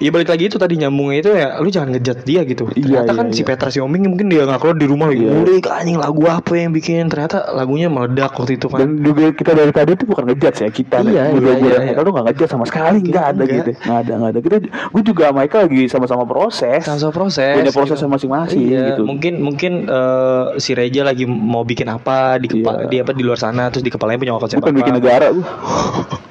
Iya 0.00 0.10
balik 0.10 0.28
lagi 0.28 0.48
itu 0.48 0.56
tadi 0.56 0.74
nyambungnya 0.74 1.18
itu 1.18 1.30
ya 1.30 1.48
lu 1.56 1.68
jangan 1.68 1.92
ngejat 1.92 2.24
dia 2.24 2.40
gitu. 2.42 2.64
Iya, 2.70 3.04
Ternyata 3.04 3.12
kan 3.12 3.26
iya, 3.26 3.36
si 3.36 3.42
iya. 3.42 3.46
Petra 3.46 3.68
Siombing 3.68 4.02
mungkin 4.06 4.26
dia 4.26 4.42
nggak 4.42 4.58
keluar 4.58 4.74
di 4.74 4.86
rumah 4.86 5.06
lagi 5.06 5.20
Iya. 5.20 5.32
ngulik 5.34 5.66
anjing 5.66 5.98
lagu 5.98 6.22
apa 6.24 6.52
yang 6.54 6.72
bikin 6.72 7.04
ternyata 7.06 7.36
lagunya 7.50 7.86
meledak 7.86 8.32
waktu 8.32 8.56
itu 8.56 8.66
kan. 8.66 8.80
Dan 8.80 8.90
juga 8.98 9.28
kita 9.30 9.52
dari 9.52 9.68
tadi 9.70 9.92
itu 9.92 10.04
bukan 10.04 10.24
ngejat 10.26 10.54
ya 10.56 10.68
kita 10.68 10.96
Iya, 11.02 11.22
iya, 11.28 11.52
iya, 11.52 11.54
kita 11.54 11.80
iya. 11.84 12.00
tuh 12.00 12.10
nggak 12.10 12.26
ngejat 12.26 12.48
sama 12.48 12.64
sekali 12.64 12.98
nggak 13.02 13.26
ada 13.26 13.42
Enggak. 13.44 13.56
gitu. 13.60 13.70
Nggak 13.76 13.98
ada 14.00 14.12
nggak 14.16 14.30
ada. 14.32 14.40
Kita 14.40 14.56
gue 14.88 15.02
juga 15.04 15.22
sama 15.26 15.40
Eka 15.42 15.58
lagi 15.60 15.82
sama-sama 15.86 16.24
proses. 16.24 16.80
Sama-sama 16.80 17.12
proses. 17.12 17.54
Punya 17.54 17.70
prosesnya 17.70 18.00
gitu. 18.00 18.14
masing-masing 18.16 18.60
Iya, 18.62 18.84
gitu. 18.88 19.02
Mungkin 19.04 19.32
mungkin 19.38 19.72
eh, 19.84 20.44
si 20.56 20.72
Reja 20.72 21.04
lagi 21.04 21.28
mau 21.28 21.60
bikin 21.62 21.84
apa 21.86 22.40
di 22.40 22.48
kepa- 22.48 22.80
Iya. 22.80 22.88
di 22.88 22.96
apa 22.98 23.12
di 23.12 23.20
luar 23.20 23.36
sana 23.36 23.68
terus 23.68 23.84
di 23.84 23.92
kepalanya 23.92 24.16
punya 24.18 24.32
konsep 24.34 24.56
pengen 24.58 24.72
apa. 24.72 24.80
bikin 24.80 24.94
negara 24.96 25.26
gue. 25.28 25.44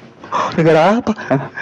Negara 0.54 0.98
apa? 0.98 1.12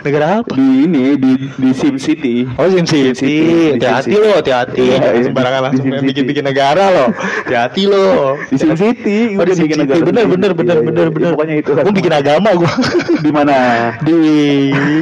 Negara 0.05 0.27
apa? 0.41 0.53
Di 0.53 0.67
ini 0.85 1.17
di 1.17 1.33
di 1.49 1.71
Sim 1.73 1.97
City. 1.97 2.45
Oh 2.57 2.69
Sim 2.69 2.85
City, 2.85 3.13
City. 3.15 3.39
hati-hati 3.77 4.15
lo, 4.15 4.29
hati-hati. 4.37 4.81
Iya, 4.81 4.97
Jangan 4.99 5.15
iya, 5.15 5.25
sembarangan 5.29 5.61
langsung 5.69 5.87
bikin-bikin 6.05 6.45
negara 6.45 6.85
lo. 6.89 7.07
Hati-hati 7.45 7.83
lo. 7.85 8.37
Di 8.49 8.57
Sim 8.57 8.75
City. 8.75 9.19
Oh, 9.37 9.45
di 9.45 9.51
Gua 9.51 9.57
Sim 9.57 9.65
bikin 9.69 9.79
City. 9.79 9.89
negara 9.89 10.05
Bener, 10.09 10.25
bener, 10.27 10.53
bener, 10.53 10.77
Iya, 10.79 10.85
bener, 10.85 11.07
iya. 11.09 11.15
bener. 11.15 11.31
Pokoknya 11.35 11.55
itu. 11.61 11.71
Gue 11.75 11.95
bikin 11.95 12.13
agama 12.13 12.49
gue 12.55 12.73
di 13.19 13.31
mana? 13.33 13.57
di 14.05 14.17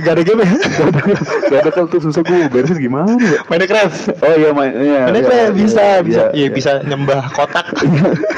gak 0.00 0.12
ada 0.18 0.22
game 0.22 0.40
ya. 0.42 0.50
Gak 1.46 1.58
ada 1.62 1.70
kalau 1.70 1.86
tuh 1.88 2.00
susah 2.02 2.22
gue 2.22 2.46
beresin 2.48 2.78
gimana? 2.78 3.12
Minecraft. 3.46 4.14
Oh 4.22 4.34
iya 4.34 4.50
main 4.52 4.72
iya. 4.76 5.00
Minecraft 5.08 5.34
iya, 5.34 5.46
bisa, 5.54 5.82
iya, 5.82 6.00
bisa. 6.02 6.22
iya, 6.30 6.34
Iya 6.36 6.48
bisa 6.52 6.70
nyembah 6.82 7.22
kotak. 7.32 7.66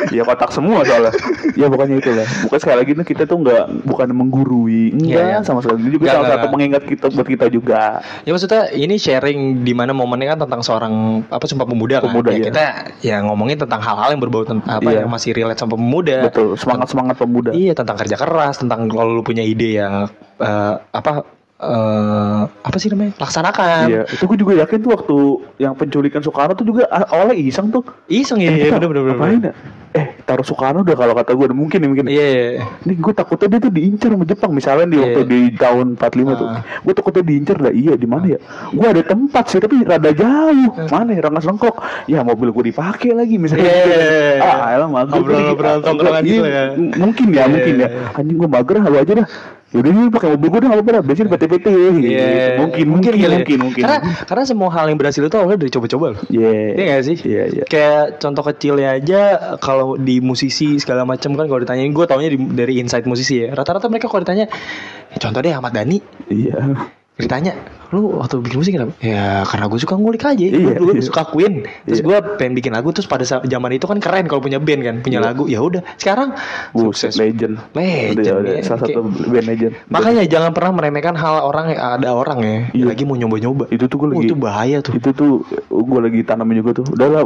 ya 0.09 0.23
kotak 0.25 0.51
semua 0.51 0.81
soalnya 0.89 1.13
ya 1.53 1.69
pokoknya 1.69 2.01
itu 2.01 2.11
lah 2.17 2.25
bukan 2.49 2.59
sekali 2.59 2.77
lagi 2.81 2.93
nih 2.97 3.07
kita 3.07 3.23
tuh 3.29 3.45
nggak 3.45 3.85
bukan 3.85 4.09
menggurui 4.15 4.95
enggak 4.97 5.18
Iya, 5.19 5.29
iya. 5.35 5.39
sama 5.43 5.61
sekali 5.61 5.79
ini 5.81 5.91
juga 5.93 6.03
Nggak, 6.03 6.13
salah 6.13 6.23
nggak, 6.23 6.31
satu 6.31 6.39
nggak. 6.41 6.55
pengingat 6.55 6.83
kita 6.85 7.07
buat 7.11 7.29
kita 7.29 7.47
juga 7.49 7.83
Ya 8.23 8.31
maksudnya 8.31 8.63
ini 8.73 8.95
sharing 8.97 9.39
di 9.63 9.73
mana 9.73 9.93
momennya 9.93 10.35
kan 10.35 10.39
tentang 10.45 10.61
seorang 10.61 10.95
apa 11.27 11.45
sumpah 11.45 11.67
pemuda 11.67 11.97
kan. 11.99 12.11
Pemuda, 12.11 12.31
ya, 12.31 12.37
iya. 12.37 12.45
kita 12.47 12.65
ya 13.01 13.17
ngomongin 13.23 13.59
tentang 13.59 13.81
hal-hal 13.81 14.09
yang 14.13 14.21
berbau 14.21 14.45
tentang 14.45 14.69
apa 14.75 14.89
Iya. 14.89 14.99
yang 15.03 15.11
masih 15.11 15.31
relate 15.33 15.59
sama 15.59 15.75
pemuda. 15.75 16.29
betul 16.29 16.55
semangat 16.55 16.89
semangat 16.91 17.17
pemuda 17.17 17.51
Iya 17.51 17.73
tentang 17.73 17.97
kerja 17.97 18.17
keras, 18.17 18.59
tentang 18.59 18.87
kalau 18.89 19.13
lu 19.13 19.23
punya 19.23 19.43
ide 19.43 19.79
yang 19.79 20.07
eh, 20.39 20.75
apa 20.79 21.38
eh, 21.59 22.43
apa 22.47 22.77
sih 22.79 22.89
namanya 22.89 23.19
laksanakan. 23.19 23.87
Iya, 23.91 24.03
itu 24.07 24.23
gue 24.25 24.39
juga 24.39 24.53
yakin 24.63 24.79
tuh 24.79 24.91
waktu 24.95 25.17
yang 25.59 25.75
penculikan 25.75 26.23
Soekarno 26.23 26.55
tuh 26.55 26.67
juga 26.67 26.87
ah, 26.89 27.03
awalnya 27.11 27.35
iseng 27.35 27.75
tuh. 27.75 27.83
Iseng 28.07 28.39
ya, 28.39 28.55
Eh, 28.55 28.71
iya 28.71 28.79
bener 28.79 29.03
bener 29.05 29.51
ya? 29.51 29.55
Eh, 29.89 30.07
taruh 30.23 30.45
Soekarno 30.47 30.85
udah 30.85 30.95
kalau 30.95 31.15
kata 31.17 31.35
gue 31.35 31.47
mungkin 31.51 31.79
nih 31.83 31.89
mungkin. 31.91 32.07
Iya, 32.07 32.27
iya. 32.31 32.63
Nih 32.87 32.95
gue 32.95 33.11
takutnya 33.11 33.57
dia 33.57 33.61
tuh 33.67 33.73
diincar 33.73 34.15
sama 34.15 34.25
Jepang 34.29 34.53
misalnya 34.55 34.87
di 34.87 34.97
Iya. 34.97 35.03
waktu 35.03 35.21
di 35.27 35.41
tahun 35.57 35.87
45 35.99 36.39
tuh. 36.39 36.47
Ah. 36.47 36.63
Gue 36.85 36.95
takutnya 36.95 37.23
diincar 37.27 37.57
lah 37.59 37.73
iya 37.75 37.95
di 37.99 38.07
mana 38.07 38.25
ya? 38.37 38.39
Gue 38.71 38.87
ada 38.87 39.03
tempat 39.03 39.45
sih 39.51 39.59
tapi 39.59 39.83
rada 39.83 40.11
jauh. 40.15 40.71
Mana 40.93 41.11
ya 41.17 41.21
Rengas 41.27 41.43
Lengkok? 41.43 41.75
Ya 42.07 42.23
mobil 42.23 42.55
gue 42.55 42.65
dipakai 42.71 43.11
lagi 43.17 43.35
misalnya. 43.35 43.67
Iya, 43.67 43.83
gitu. 43.83 43.99
iya, 43.99 44.07
iya. 44.39 44.43
Ah, 44.47 44.69
elah 44.79 44.89
mager. 44.93 45.11
Ngobrol-ngobrol 45.19 45.79
tongkrongan 45.83 46.23
gitu 46.23 46.45
ya. 46.47 46.65
Mungkin 46.77 47.27
ya, 47.35 47.43
Iya, 47.43 47.45
mungkin 47.51 47.75
ya. 47.83 47.89
Anjing 48.15 48.37
gue 48.39 48.49
mager 48.49 48.77
lu 48.79 48.99
aja 49.01 49.13
dah. 49.25 49.29
Yaudah 49.69 49.91
nih 49.91 50.09
pakai 50.09 50.29
mobil 50.33 50.49
gue 50.49 50.59
dah 50.59 50.69
nggak 50.71 50.81
apa-apa. 50.81 51.01
Biasanya 51.05 51.29
PT-PT 51.31 51.67
gitu. 51.69 52.09
Iya, 52.09 52.37
Mungkin, 52.57 52.85
mungkin, 52.89 53.13
kali 53.13 53.21
ya. 53.21 53.29
mungkin, 53.37 53.59
mungkin. 53.61 53.83
Karena 53.85 53.99
karena 54.25 54.45
semua 54.45 54.69
hal 54.73 54.89
yang 54.89 54.97
berhasil 54.97 55.21
itu 55.21 55.37
awalnya 55.37 55.61
dari 55.61 55.71
coba-coba 55.71 56.07
loh. 56.17 56.23
Iya. 56.27 56.53
Iya 56.73 56.85
gak 56.89 57.03
sih? 57.05 57.17
Iya, 57.21 57.43
iya. 57.53 57.65
Kayak 57.65 58.03
contoh 58.17 58.43
kecilnya 58.43 58.89
aja 58.97 59.21
kalau 59.61 59.95
di 59.95 60.19
musisi 60.19 60.77
segala 60.77 61.05
macam 61.05 61.37
kan 61.37 61.45
kalau 61.45 61.61
ditanyain 61.61 61.93
gue 61.93 62.05
taunya 62.05 62.33
di- 62.33 62.53
dari 62.57 62.81
insight 62.81 63.05
musisi 63.05 63.45
ya. 63.45 63.53
Rata-rata 63.53 63.87
mereka 63.87 64.09
kalau 64.09 64.25
ditanya 64.25 64.49
ya 65.09 65.19
contoh 65.21 65.41
deh 65.41 65.53
Ahmad 65.53 65.73
Dhani 65.73 66.01
Iya. 66.27 66.57
Ditanya 67.19 67.53
lu 67.89 68.21
waktu 68.21 68.45
bikin 68.45 68.61
musik 68.61 68.73
kenapa? 68.77 68.93
Ya 69.01 69.41
karena 69.43 69.65
gue 69.65 69.81
suka 69.81 69.97
ngulik 69.97 70.21
aja. 70.21 70.37
Iya, 70.37 70.77
gue 70.77 70.93
iya. 70.93 71.01
suka 71.01 71.25
Queen. 71.25 71.65
Terus 71.83 71.99
Iya. 71.99 72.05
gue 72.05 72.17
pengen 72.37 72.53
bikin 72.53 72.69
lagu 72.71 72.93
terus 72.93 73.09
pada 73.09 73.25
zaman 73.25 73.71
itu 73.73 73.89
kan 73.89 73.97
keren 73.97 74.29
kalau 74.29 74.45
punya 74.45 74.61
band 74.61 74.85
kan, 74.85 74.97
punya 75.01 75.19
Iya. 75.19 75.27
lagu. 75.27 75.49
Ya 75.49 75.57
udah, 75.59 75.81
sekarang 75.97 76.37
Buset, 76.71 77.11
sukses. 77.11 77.15
legend. 77.17 77.57
Legend, 77.73 78.13
Udah, 78.13 78.35
udah, 78.39 78.53
ya. 78.53 78.63
salah 78.63 78.81
satu 78.85 79.01
band 79.09 79.47
legend. 79.49 79.73
Makanya 79.89 80.23
jangan 80.27 80.53
pernah 80.53 80.73
meremehkan 80.75 81.17
hal 81.17 81.41
orang 81.43 81.73
yang 81.73 81.81
ada 81.81 82.09
orang 82.13 82.39
ya, 82.39 82.57
Iya. 82.71 82.85
lagi 82.87 83.03
mau 83.03 83.17
nyoba-nyoba. 83.17 83.65
itu 83.69 83.85
tuh 83.85 83.97
gue 83.97 84.07
Oh, 84.07 84.13
lagi 84.15 84.27
itu 84.27 84.37
bahaya 84.37 84.79
tuh. 84.79 84.93
itu 84.93 85.09
tuh 85.11 85.31
gue 85.67 86.01
lagi 86.03 86.21
tanamin 86.23 86.61
juga 86.61 86.77
tuh 86.77 86.93
udahlah 86.93 87.25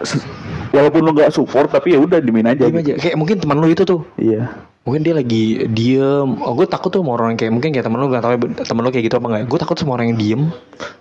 se- 0.00 0.24
walaupun 0.70 1.00
lo 1.02 1.12
nggak 1.12 1.28
support 1.28 1.68
tapi 1.68 1.92
ya 1.92 2.00
udah 2.00 2.18
dimin 2.18 2.46
aja 2.46 2.66
gitu. 2.66 2.80
aja. 2.80 2.92
Kayak 2.96 3.16
mungkin 3.16 3.36
teman 3.36 3.60
lu 3.60 3.68
itu 3.68 3.84
tuh 3.84 4.00
iya 4.16 4.48
mungkin 4.84 5.00
dia 5.00 5.16
lagi 5.16 5.64
diem. 5.72 6.28
Oh, 6.44 6.52
gue 6.52 6.68
takut 6.68 6.92
tuh 6.92 7.00
sama 7.00 7.16
orang 7.16 7.34
yang 7.34 7.38
kayak 7.40 7.52
mungkin 7.56 7.72
kayak 7.72 7.88
temen 7.88 7.98
lu 8.04 8.12
gak 8.12 8.20
tau 8.20 8.36
temen 8.36 8.82
lu 8.84 8.90
kayak 8.92 9.04
gitu 9.08 9.16
apa 9.16 9.26
enggak 9.32 9.42
gue 9.48 9.58
takut 9.64 9.76
sama 9.80 9.96
orang 9.96 10.06
yang 10.12 10.18
diem. 10.20 10.42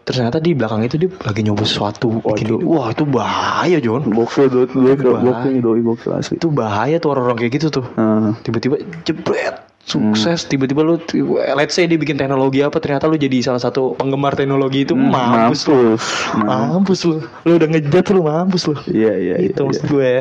Terus 0.07 0.15
ternyata 0.23 0.39
di 0.39 0.51
belakang 0.55 0.81
itu 0.87 0.95
dia 0.95 1.09
lagi 1.23 1.41
nyoba 1.43 1.63
sesuatu 1.67 2.07
Wah, 2.23 2.31
bikin 2.31 2.47
wah 2.63 2.87
itu 2.95 3.03
bahaya 3.03 3.77
John 3.83 4.07
gokil 4.07 5.59
doi 5.59 5.79
gokil 5.83 6.11
asli 6.15 6.39
itu 6.39 6.47
bahaya 6.47 6.95
tuh 7.03 7.11
orang-orang 7.11 7.43
kayak 7.43 7.59
gitu 7.59 7.67
tuh. 7.69 7.85
Nah, 7.99 8.39
tiba-tiba 8.39 8.79
jebret. 9.03 9.72
Sukses 9.83 10.47
tiba-tiba 10.47 10.79
lu 10.79 10.95
let's 11.53 11.75
say 11.75 11.83
dia 11.83 11.99
bikin 11.99 12.15
teknologi 12.15 12.63
apa 12.63 12.79
ternyata 12.79 13.03
lu 13.05 13.19
jadi 13.19 13.43
salah 13.43 13.59
satu 13.59 13.99
penggemar 13.99 14.31
teknologi 14.31 14.87
itu 14.87 14.95
hmm, 14.95 15.11
mampus 15.11 15.67
lu 15.67 15.75
mampus 15.75 16.03
Nah, 16.39 16.71
mampus 16.71 16.99
lu 17.03 17.19
lu 17.43 17.51
udah 17.59 17.67
ngejat 17.67 18.05
lu 18.15 18.21
mampus 18.23 18.63
lu 18.65 18.75
iya 18.87 19.11
iya 19.13 19.35
itu 19.43 19.59
iya, 19.59 19.67
maksud 19.67 19.83
iya. 19.83 19.91
gue 19.91 20.11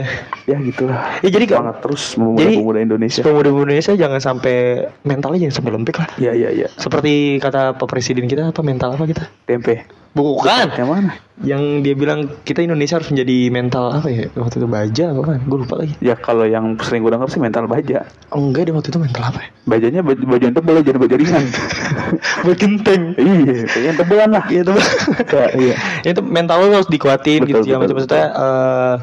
ya 0.51 0.57
gitulah 0.59 1.01
ya 1.23 1.29
jadi 1.31 1.45
semangat 1.47 1.77
terus 1.79 2.03
memuda 2.19 2.41
jadi 2.43 2.55
pemuda 2.59 2.79
Indonesia 2.83 3.21
pemuda 3.23 3.49
Indonesia 3.49 3.93
jangan 3.95 4.21
sampai 4.21 4.57
mentalnya 5.07 5.39
jangan 5.47 5.57
sampai 5.63 5.73
lembek 5.73 5.97
lah 5.97 6.09
iya 6.19 6.33
iya 6.35 6.51
iya 6.51 6.69
Seperti 6.75 7.13
kata 7.39 7.79
Pak 7.79 7.87
Presiden 7.87 8.27
kita 8.27 8.51
apa 8.51 8.61
mental 8.61 8.99
apa 8.99 9.07
kita? 9.07 9.25
tempe 9.47 9.87
Bukan. 10.13 10.69
yang 10.77 10.91
mana 10.91 11.17
Yang 11.41 11.63
dia 11.83 11.95
bilang 11.97 12.21
kita 12.45 12.61
Indonesia 12.61 13.01
harus 13.01 13.09
menjadi 13.09 13.49
mental 13.49 13.89
apa 13.91 14.07
ya? 14.07 14.29
Waktu 14.37 14.61
itu 14.61 14.69
baja 14.69 15.05
apa 15.09 15.21
kan? 15.25 15.41
Gue 15.49 15.59
lupa 15.65 15.81
lagi. 15.81 15.97
ya 15.99 16.15
kalau 16.15 16.45
yang 16.45 16.77
sering 16.79 17.01
gue 17.01 17.11
denger 17.11 17.27
sih 17.27 17.41
mental 17.41 17.65
baja 17.65 18.05
Oh, 18.29 18.39
enggak 18.39 18.69
deh 18.69 18.75
waktu 18.77 18.93
itu 18.93 19.01
mental 19.01 19.25
apa 19.25 19.41
ya? 19.41 19.49
Bajanya 19.63 20.01
baju, 20.01 20.23
baju 20.27 20.43
yang 20.43 20.53
tebel 20.53 20.77
jadi 20.81 20.99
baju 20.99 21.15
ringan 21.17 21.45
Berkenteng. 22.45 23.03
iya 23.15 23.63
yang 23.81 23.97
tebelan 23.97 24.31
lah. 24.31 24.45
Iya. 24.47 24.63
Ya, 25.33 25.47
iya. 25.55 25.75
Itu 26.05 26.21
mental 26.21 26.61
lo 26.61 26.75
harus 26.75 26.87
dikuatin 26.87 27.45
gitu 27.45 27.61
Betul, 27.61 27.71
ya 27.71 27.77
betul, 27.79 27.95
maksudnya 27.97 28.27
eh, 28.29 28.95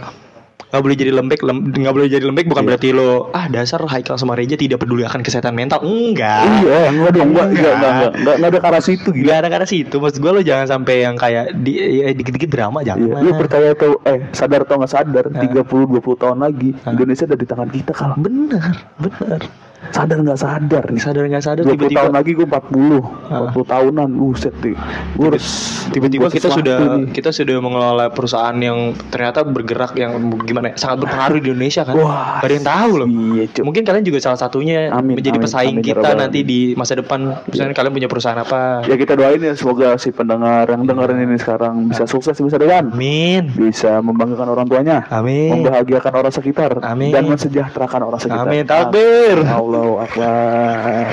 nggak 0.70 0.84
boleh 0.84 0.96
jadi 0.96 1.12
lembek 1.12 1.42
lem- 1.42 1.66
nggak 1.68 1.90
boleh 1.92 2.06
jadi 2.08 2.22
lembek 2.24 2.46
bukan 2.46 2.62
Iya. 2.62 2.70
berarti 2.70 2.90
lo 2.92 3.10
ah 3.32 3.50
dasar 3.50 3.82
Haikal 3.82 4.16
sama 4.16 4.36
Reja 4.36 4.54
tidak 4.54 4.78
peduli 4.78 5.02
akan 5.02 5.20
kesehatan 5.20 5.52
mental. 5.52 5.82
Enggak. 5.82 6.46
Iya 6.62 6.80
enggak 6.88 7.12
dong 7.12 7.30
enggak 7.32 7.48
enggak 7.50 7.58
enggak. 7.72 7.74
enggak 7.74 8.12
enggak, 8.14 8.36
enggak 8.36 8.50
ada 8.52 8.60
ke 8.60 8.68
arah 8.70 8.84
situ 8.84 9.10
gitu. 9.10 9.26
Gak 9.26 9.38
ada 9.38 9.48
karena 9.50 9.68
situ. 9.68 9.96
Maksud 9.96 10.20
gue 10.20 10.32
lo 10.32 10.42
jangan 10.44 10.66
sampai 10.70 10.96
yang 11.02 11.16
kayak 11.16 11.46
di 11.58 11.72
ya, 11.98 12.12
dikit-dikit 12.12 12.50
drama 12.50 12.80
jangan. 12.82 13.02
Iya, 13.02 13.18
lu 13.18 13.32
percaya 13.34 13.74
atau 13.74 13.98
eh 14.04 14.30
sadar 14.30 14.62
atau 14.62 14.76
nggak 14.78 14.92
sadar 14.92 15.26
Ah. 15.26 15.42
30 15.42 15.66
20 15.66 15.90
tahun 16.16 16.38
lagi 16.38 16.70
Ah. 16.80 16.92
Indonesia 16.92 17.26
ada 17.26 17.34
di 17.34 17.48
tangan 17.48 17.70
kita 17.70 17.92
kalau 17.92 18.14
bener 18.16 18.62
bener 19.00 19.42
sadar 19.90 20.18
nggak 20.20 20.38
sadar 20.38 20.84
nih. 20.90 21.02
Sadar 21.02 21.24
nggak 21.26 21.42
sadar 21.42 21.64
20 21.64 21.74
tiba-tiba 21.74 22.00
tahun 22.00 22.14
lagi 22.14 22.32
gue 22.34 22.46
40 22.46 23.04
Ah. 23.30 23.50
40 23.50 23.66
tahunan. 23.66 24.10
Buset 24.12 24.56
nih 24.60 24.76
gue 25.16 25.26
harus 25.26 25.46
tiba-tiba 25.90 26.28
kita 26.28 26.50
sudah 26.50 26.78
nih. 26.98 27.12
kita 27.12 27.30
sudah 27.30 27.58
mengelola 27.58 28.06
perusahaan 28.10 28.56
yang 28.56 28.78
ternyata 29.10 29.42
bergerak 29.42 29.96
yang 29.96 30.16
gimana 30.42 30.72
ya, 30.72 30.76
sangat 30.78 31.04
berpengaruh 31.04 31.40
di 31.40 31.48
Indonesia 31.50 31.82
kan? 31.84 31.94
Wah, 31.96 32.40
Gak 32.40 32.46
ada 32.46 32.54
yang 32.54 32.68
tahu 32.68 32.92
loh. 32.96 33.08
iya, 33.10 33.44
mungkin 33.62 33.82
kalian 33.82 34.04
juga 34.04 34.20
salah 34.20 34.38
satunya 34.38 34.90
Amin, 34.90 35.18
menjadi 35.18 35.38
amin, 35.38 35.46
pesaing 35.46 35.76
amin, 35.76 35.82
ya 35.82 35.88
kita 35.90 36.00
Rabbal 36.06 36.20
nanti 36.20 36.40
di 36.42 36.60
masa 36.74 36.94
depan. 36.94 37.20
Misalnya 37.46 37.74
kalian 37.74 37.94
punya 37.94 38.08
perusahaan 38.08 38.38
apa? 38.38 38.62
Ya 38.86 38.96
kita 38.96 39.14
doain 39.16 39.40
ya 39.40 39.54
semoga 39.54 39.96
si 39.96 40.10
pendengar 40.10 40.66
yang 40.66 40.84
dengerin 40.84 41.20
ini 41.24 41.38
sekarang 41.38 41.90
bisa 41.90 42.04
sukses 42.06 42.34
di 42.34 42.44
masa 42.44 42.58
depan 42.58 42.90
amin. 42.90 43.44
Bisa 43.52 44.00
membanggakan 44.00 44.48
orang 44.50 44.66
tuanya. 44.66 44.98
Amin. 45.10 45.52
Membahagiakan 45.56 46.14
orang 46.16 46.34
sekitar. 46.34 46.72
Amin. 46.82 47.10
dan 47.10 47.26
mensejahterakan 47.26 48.02
orang 48.04 48.20
sekitar. 48.20 48.46
Amin. 48.46 48.64
Takbir 48.64 49.38
Allahu 49.70 50.02
Akbar. 50.02 51.06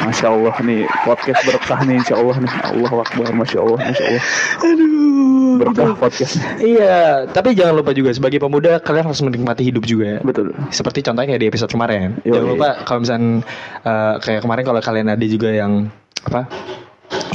Masya 0.00 0.26
Allah 0.32 0.54
nih 0.62 0.86
podcast 1.02 1.42
berkah 1.42 1.80
nih 1.82 1.98
Insya 1.98 2.14
Allah 2.22 2.36
nih. 2.38 2.52
Allah 2.70 2.94
Akbar 3.02 3.30
Masya 3.34 3.58
Allah 3.58 3.80
Masya 3.82 4.04
Allah. 4.06 4.24
Aduh. 4.62 5.54
Berkah 5.58 5.92
podcast. 5.98 6.38
Iya 6.62 7.26
tapi 7.34 7.58
jangan 7.58 7.74
lupa 7.82 7.90
juga 7.90 8.14
sebagai 8.14 8.38
pemuda 8.38 8.78
kalian 8.78 9.10
harus 9.10 9.20
menikmati 9.26 9.66
hidup 9.66 9.82
juga 9.84 10.16
ya. 10.16 10.20
Betul. 10.22 10.54
Seperti 10.70 11.02
contohnya 11.02 11.34
kayak 11.34 11.42
di 11.42 11.48
episode 11.50 11.72
kemarin. 11.74 12.22
Yoi. 12.22 12.30
Jangan 12.30 12.48
lupa 12.54 12.68
kalau 12.86 12.98
misalnya 13.02 13.30
eh, 13.82 14.14
kayak 14.22 14.40
kemarin 14.46 14.64
kalau 14.70 14.80
kalian 14.80 15.08
ada 15.10 15.26
juga 15.26 15.48
yang 15.50 15.90
apa 16.20 16.46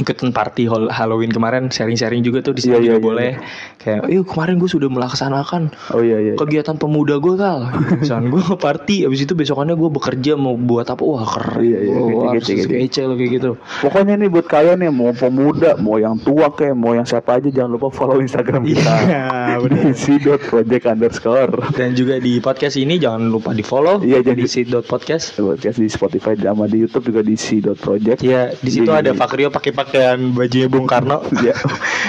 ikutan 0.06 0.30
party 0.30 0.70
Halloween 0.88 1.28
kemarin 1.28 1.66
sharing-sharing 1.66 2.22
juga 2.22 2.38
tuh 2.40 2.54
di 2.54 2.62
sini 2.62 2.78
Iya, 2.78 2.78
juga 2.78 2.86
iya, 2.86 2.94
iya, 2.94 3.02
boleh. 3.02 3.30
Kayak, 3.76 4.02
"Yuk 4.08 4.24
kemarin 4.24 4.54
gue 4.56 4.68
sudah 4.68 4.86
melaksanakan 4.86 5.62
oh 5.90 6.00
iya 6.00 6.18
iya 6.20 6.32
kegiatan 6.34 6.74
pemuda 6.74 7.18
gue 7.18 7.34
kal." 7.34 7.66
Gitu. 7.72 7.92
Misalnya 8.00 8.28
gue 8.28 8.42
party, 8.62 8.96
abis 9.02 9.20
itu 9.20 9.34
besokannya 9.34 9.74
gue 9.74 9.90
bekerja 9.90 10.32
mau 10.34 10.54
buat 10.54 10.86
apa? 10.86 11.02
Wah 11.02 11.26
keren. 11.26 11.58
Iya, 11.58 11.78
iya, 11.82 11.98
kece, 11.98 12.22
harus 12.22 12.44
kece, 12.44 12.54
kece. 12.62 12.76
kece 12.78 13.00
lo 13.02 13.14
kayak 13.14 13.30
gitu. 13.32 13.50
pokoknya 13.82 14.14
nih 14.16 14.28
buat 14.28 14.46
kalian 14.46 14.78
nih 14.78 14.90
mau 14.90 15.10
pemuda 15.10 15.74
mau 15.76 15.96
yang 15.96 16.14
tua 16.16 16.46
kayak 16.48 16.72
mau 16.72 16.92
yang 16.92 17.02
siapa 17.02 17.36
aja 17.36 17.48
jangan 17.48 17.70
lupa 17.72 17.88
follow 17.88 18.18
Instagram 18.18 18.62
kita 18.62 18.94
Iya, 19.02 19.24
bener. 19.62 19.82
di 19.82 19.92
si.project 19.92 20.84
underscore 20.86 21.50
Dan 21.72 21.92
juga 21.92 22.16
di 22.16 22.38
podcast 22.38 22.76
ini 22.76 22.96
jangan 22.96 23.26
lupa 23.26 23.50
di 23.50 23.62
follow 23.62 23.98
Iya, 23.98 24.22
di 24.22 24.36
jadi- 24.36 24.46
si.podcast. 24.46 25.36
podcast 25.36 25.76
di 25.76 25.88
Spotify 25.88 26.36
sama 26.36 26.66
di 26.66 26.76
YouTube 26.78 27.08
juga 27.08 27.20
di 27.20 27.34
si.project 27.34 28.20
Ya, 28.20 28.52
di 28.52 28.70
situ 28.70 28.86
Di- 28.86 28.94
ada 28.96 29.10
Fakrio 29.12 29.48
pakai 29.48 29.72
pakai 29.72 29.95
pakaian 29.96 30.18
bajunya 30.36 30.68
Bung 30.68 30.86
Karno. 30.86 31.18
Ya. 31.46 31.54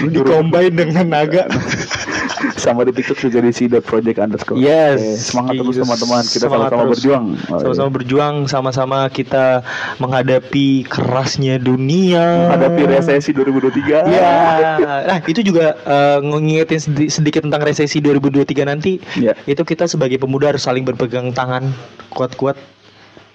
Dicombine 0.04 0.74
dengan 0.74 1.06
naga. 1.08 1.48
sama 2.58 2.86
di 2.86 2.94
TikTok 2.94 3.18
juga 3.18 3.40
di 3.42 3.52
project 3.82 4.18
underscore. 4.18 4.58
Yes. 4.58 4.98
Oke, 5.00 5.18
semangat 5.22 5.54
terus 5.58 5.78
teman-teman. 5.78 6.24
Kita 6.26 6.46
sama-sama 6.50 6.84
berjuang. 6.90 7.26
Oh, 7.50 7.60
Sama-sama 7.62 7.90
iya. 7.90 7.96
berjuang, 7.98 8.36
sama-sama 8.50 9.00
kita 9.10 9.46
menghadapi 9.98 10.86
kerasnya 10.86 11.58
dunia. 11.58 12.54
Hadapi 12.54 12.82
resesi 12.90 13.30
2023. 13.34 14.10
Ya, 14.10 14.34
nah 15.06 15.18
itu 15.26 15.42
juga 15.42 15.78
eh, 15.86 16.18
ngingetin 16.22 16.80
sedi- 16.82 17.12
sedikit 17.14 17.46
tentang 17.46 17.62
resesi 17.66 18.02
2023 18.02 18.70
nanti. 18.70 19.02
Ya. 19.18 19.34
Itu 19.50 19.66
kita 19.66 19.90
sebagai 19.90 20.18
pemuda 20.22 20.54
harus 20.54 20.66
saling 20.66 20.86
berpegang 20.86 21.34
tangan 21.34 21.74
kuat-kuat. 22.14 22.58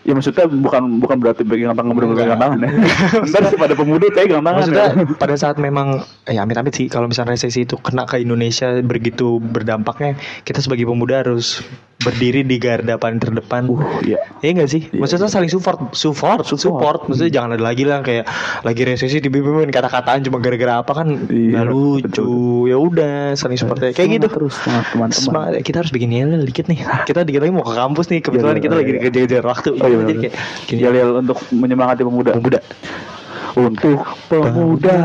Ya 0.02 0.12
maksudnya 0.18 0.50
bukan 0.50 0.98
bukan 0.98 1.16
berarti 1.22 1.46
pegang 1.46 1.78
tangan 1.78 1.94
berpegang 1.94 2.34
Enggak. 2.34 2.40
tangan 2.42 2.58
ya. 2.58 2.70
Ntar 3.30 3.42
pada 3.54 3.74
pemuda 3.78 4.06
pegang 4.10 4.42
tangan. 4.42 4.58
Maksudnya 4.58 4.88
ya. 4.90 5.04
pada 5.14 5.34
saat 5.38 5.56
memang 5.62 6.02
ya 6.26 6.42
amit-amit 6.42 6.74
sih 6.74 6.90
kalau 6.90 7.06
misalnya 7.06 7.38
resesi 7.38 7.62
itu 7.62 7.78
kena 7.78 8.02
ke 8.04 8.18
Indonesia 8.18 8.74
begitu 8.82 9.38
berdampaknya 9.38 10.18
kita 10.42 10.58
sebagai 10.58 10.90
pemuda 10.90 11.22
harus 11.22 11.62
berdiri 12.02 12.42
di 12.42 12.58
garda 12.58 12.98
paling 12.98 13.22
terdepan. 13.22 13.70
Uh, 13.70 13.78
ya. 14.02 14.18
Iya 14.42 14.50
enggak 14.58 14.70
sih? 14.74 14.82
Iya, 14.90 14.98
Maksudnya 14.98 15.30
saling 15.30 15.46
support, 15.46 15.94
support, 15.94 16.42
support, 16.42 16.58
Support. 16.62 17.00
Maksudnya 17.06 17.30
jangan 17.30 17.50
ada 17.54 17.62
lagi 17.62 17.86
lah 17.86 18.02
kayak 18.02 18.26
lagi 18.66 18.82
resesi 18.82 19.22
dibimbingin 19.22 19.70
kata-kataan 19.70 20.26
cuma 20.26 20.42
gara-gara 20.42 20.82
apa 20.82 20.92
kan 20.98 21.30
Iya, 21.30 21.62
nggak 21.62 21.66
lucu. 21.70 22.26
Ya 22.66 22.74
udah 22.74 23.38
saling 23.38 23.54
support 23.54 23.78
kayak 23.78 24.18
gitu. 24.18 24.26
Terus 24.26 24.58
teman-teman. 24.90 25.62
Kita 25.62 25.86
harus 25.86 25.94
bikin 25.94 26.10
yel 26.10 26.42
dikit 26.42 26.66
nih. 26.66 26.82
Kita 27.08 27.22
dikit 27.22 27.46
lagi 27.46 27.54
mau 27.54 27.62
ke 27.62 27.74
kampus 27.78 28.06
nih. 28.10 28.18
Kebetulan 28.18 28.58
Iya, 28.58 28.62
kita 28.66 28.74
iya, 28.74 28.80
lagi 28.82 28.90
iya. 28.90 28.98
dikejar-kejar 28.98 29.44
waktu. 29.46 29.70
Oh 29.78 29.88
iya, 29.92 30.00
Jadi 30.00 30.12
bener. 30.16 30.22
kayak 30.24 30.34
gini. 30.64 30.80
Yel-yel 30.80 31.10
untuk 31.20 31.38
menyemangati 31.52 32.00
pemuda. 32.02 32.30
Pemuda. 32.40 32.60
Untuk 33.52 34.00
pemuda 34.32 34.96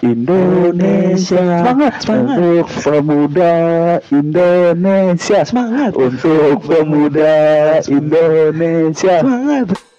Indonesia 0.00 1.44
Semangat, 1.60 1.92
semangat. 2.00 2.36
Untuk 2.40 2.66
pemuda 2.80 3.52
Indonesia 4.08 5.38
Semangat. 5.44 5.90
Untuk 5.92 6.56
pemuda 6.64 7.36
Indonesia 7.84 9.14
Semangat. 9.20 9.91